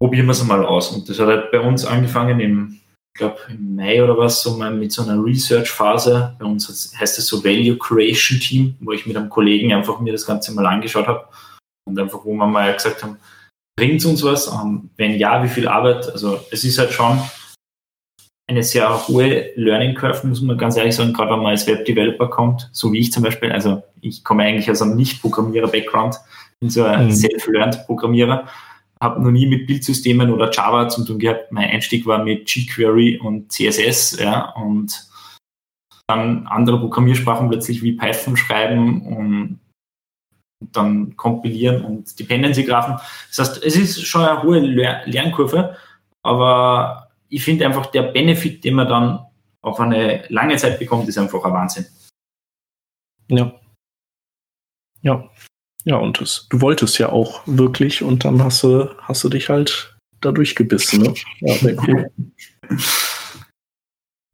[0.00, 0.90] probieren wir es mal aus.
[0.90, 2.80] Und das hat halt bei uns angefangen im,
[3.14, 6.36] ich glaube, im Mai oder was, so mal mit so einer Research-Phase.
[6.38, 10.12] Bei uns heißt es so Value Creation Team, wo ich mit einem Kollegen einfach mir
[10.12, 11.26] das Ganze mal angeschaut habe
[11.88, 13.16] und einfach, wo wir mal gesagt haben,
[13.78, 14.48] bringt es uns was?
[14.48, 16.10] Um, wenn ja, wie viel Arbeit?
[16.10, 17.20] Also es ist halt schon
[18.48, 22.28] eine sehr hohe Learning Curve, muss man ganz ehrlich sagen, gerade wenn man als Web-Developer
[22.28, 23.50] kommt, so wie ich zum Beispiel.
[23.50, 26.16] Also ich komme eigentlich aus einem Nicht-Programmierer-Background,
[26.60, 27.12] bin so ein mhm.
[27.12, 28.46] Self-Learned-Programmierer,
[29.02, 31.52] habe noch nie mit Bildsystemen oder Java zu tun gehabt.
[31.52, 35.06] Mein Einstieg war mit jQuery und CSS, ja, und
[36.08, 39.60] dann andere Programmiersprachen plötzlich wie Python schreiben und
[40.72, 42.96] dann kompilieren und Dependency-Graphen.
[43.28, 45.76] Das heißt, es ist schon eine hohe Lernkurve,
[46.22, 49.26] aber ich finde einfach, der Benefit, den man dann
[49.62, 51.86] auf eine lange Zeit bekommt, ist einfach ein Wahnsinn.
[53.28, 53.52] Ja.
[55.02, 55.28] Ja.
[55.86, 59.48] Ja, und das, du wolltest ja auch wirklich und dann hast du, hast du dich
[59.48, 61.14] halt dadurch gebissen, ne?
[61.40, 62.10] Ja, sehr cool.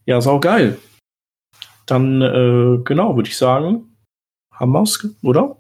[0.07, 0.79] ja, sau geil.
[1.85, 3.95] Dann, äh, genau, würde ich sagen,
[4.51, 5.59] haben wir es, oder?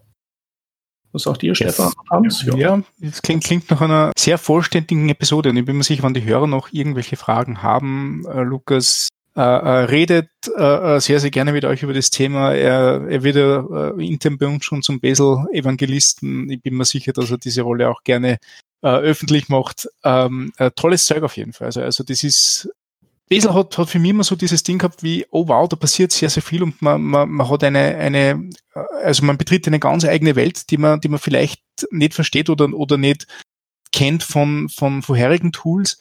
[1.12, 1.59] Was sagt ihr, yes.
[1.59, 1.93] Stefan?
[2.10, 2.43] Hans?
[2.43, 6.05] Ja, ja es klingt, klingt nach einer sehr vollständigen Episode und ich bin mir sicher,
[6.05, 11.30] wenn die Hörer noch irgendwelche Fragen haben, äh, Lukas, äh, äh, redet äh, sehr, sehr
[11.30, 12.52] gerne mit euch über das Thema.
[12.52, 16.50] Er, er wird ja intern bei uns schon zum Besel-Evangelisten.
[16.50, 18.38] Ich bin mir sicher, dass er diese Rolle auch gerne
[18.84, 19.88] öffentlich macht.
[20.02, 21.66] Ähm, äh, tolles Zeug auf jeden Fall.
[21.66, 22.68] Also, also das ist
[23.32, 26.12] Besel hat, hat für mich immer so dieses Ding gehabt wie, oh wow, da passiert
[26.12, 28.50] sehr, sehr viel und man, man, man hat eine, eine,
[29.02, 32.70] also man betritt eine ganz eigene Welt, die man, die man vielleicht nicht versteht oder,
[32.74, 33.26] oder nicht
[33.90, 35.98] kennt von, von vorherigen Tools.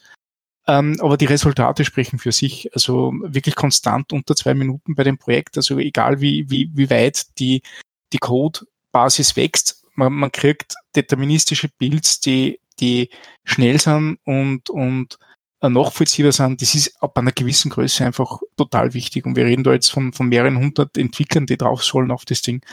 [0.72, 2.72] Ähm, aber die Resultate sprechen für sich.
[2.72, 5.58] Also wirklich konstant unter zwei Minuten bei dem Projekt.
[5.58, 7.60] Also egal wie, wie, wie weit die,
[8.12, 13.10] die Code-Basis wächst, man, man kriegt deterministische Builds, die, die
[13.44, 15.18] schnell sind und, und
[15.60, 19.26] nachvollziehbar sind, das ist ab einer gewissen Größe einfach total wichtig.
[19.26, 22.40] Und wir reden da jetzt von, von mehreren hundert Entwicklern, die drauf sollen auf das
[22.40, 22.64] Ding.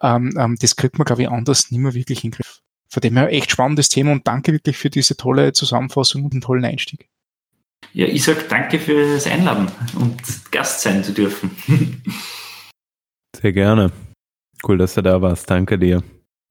[0.00, 2.60] Ähm, ähm, das kriegt man, glaube ich, anders nicht mehr wirklich in den Griff.
[2.88, 6.40] Von dem her echt spannendes Thema und danke wirklich für diese tolle Zusammenfassung und den
[6.40, 7.08] tollen Einstieg.
[7.92, 11.50] Ja, ich sage danke für das Einladen und Gast sein zu dürfen.
[13.36, 13.92] Sehr gerne.
[14.66, 15.50] Cool, dass du da warst.
[15.50, 16.02] Danke dir.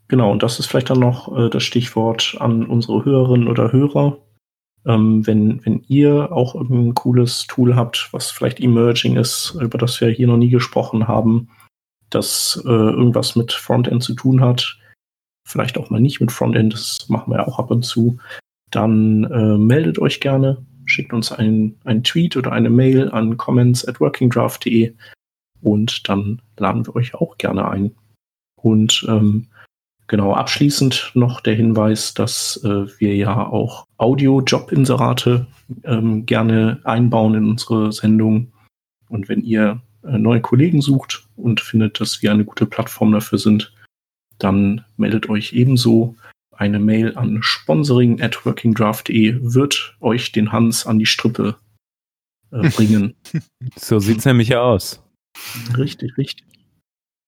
[0.07, 4.18] Genau, und das ist vielleicht dann noch äh, das Stichwort an unsere Hörerinnen oder Hörer.
[4.85, 9.99] Ähm, wenn, wenn ihr auch ein cooles Tool habt, was vielleicht emerging ist, über das
[9.99, 11.49] wir hier noch nie gesprochen haben,
[12.09, 14.77] das äh, irgendwas mit Frontend zu tun hat,
[15.45, 18.18] vielleicht auch mal nicht mit Frontend, das machen wir ja auch ab und zu,
[18.72, 23.88] dann äh, meldet euch gerne, schickt uns einen, einen Tweet oder eine Mail an comments
[23.88, 24.93] at workingdraft.de
[25.61, 27.95] und dann laden wir euch auch gerne ein.
[28.55, 29.47] Und ähm,
[30.07, 35.45] Genau, abschließend noch der Hinweis, dass äh, wir ja auch Audio-Job-Inserate
[35.84, 38.53] ähm, gerne einbauen in unsere Sendung.
[39.09, 43.38] Und wenn ihr äh, neue Kollegen sucht und findet, dass wir eine gute Plattform dafür
[43.38, 43.73] sind,
[44.38, 46.15] dann meldet euch ebenso.
[46.57, 51.55] Eine Mail an sponsoring at workingdraft.de wird euch den Hans an die Strippe
[52.51, 53.13] äh, bringen.
[53.75, 55.03] so sieht's nämlich aus.
[55.77, 56.47] Richtig, richtig.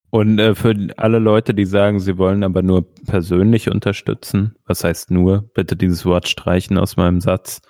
[0.09, 5.11] Und äh, für alle Leute, die sagen, sie wollen aber nur persönlich unterstützen, was heißt
[5.11, 5.51] nur?
[5.53, 7.61] Bitte dieses Wort streichen aus meinem Satz.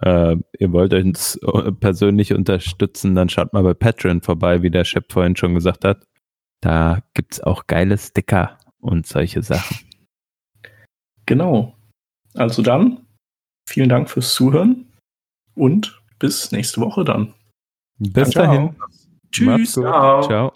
[0.00, 4.84] Äh, ihr wollt uns äh, persönlich unterstützen, dann schaut mal bei Patreon vorbei, wie der
[4.84, 6.02] Chef vorhin schon gesagt hat.
[6.60, 9.85] Da gibt's auch geile Sticker und solche Sachen.
[11.26, 11.74] Genau.
[12.34, 13.06] Also dann,
[13.68, 14.86] vielen Dank fürs Zuhören
[15.54, 17.34] und bis nächste Woche dann.
[17.98, 18.76] Bis dahin.
[19.32, 19.72] Tschüss.
[19.72, 20.22] Ciao.
[20.22, 20.52] Ciao.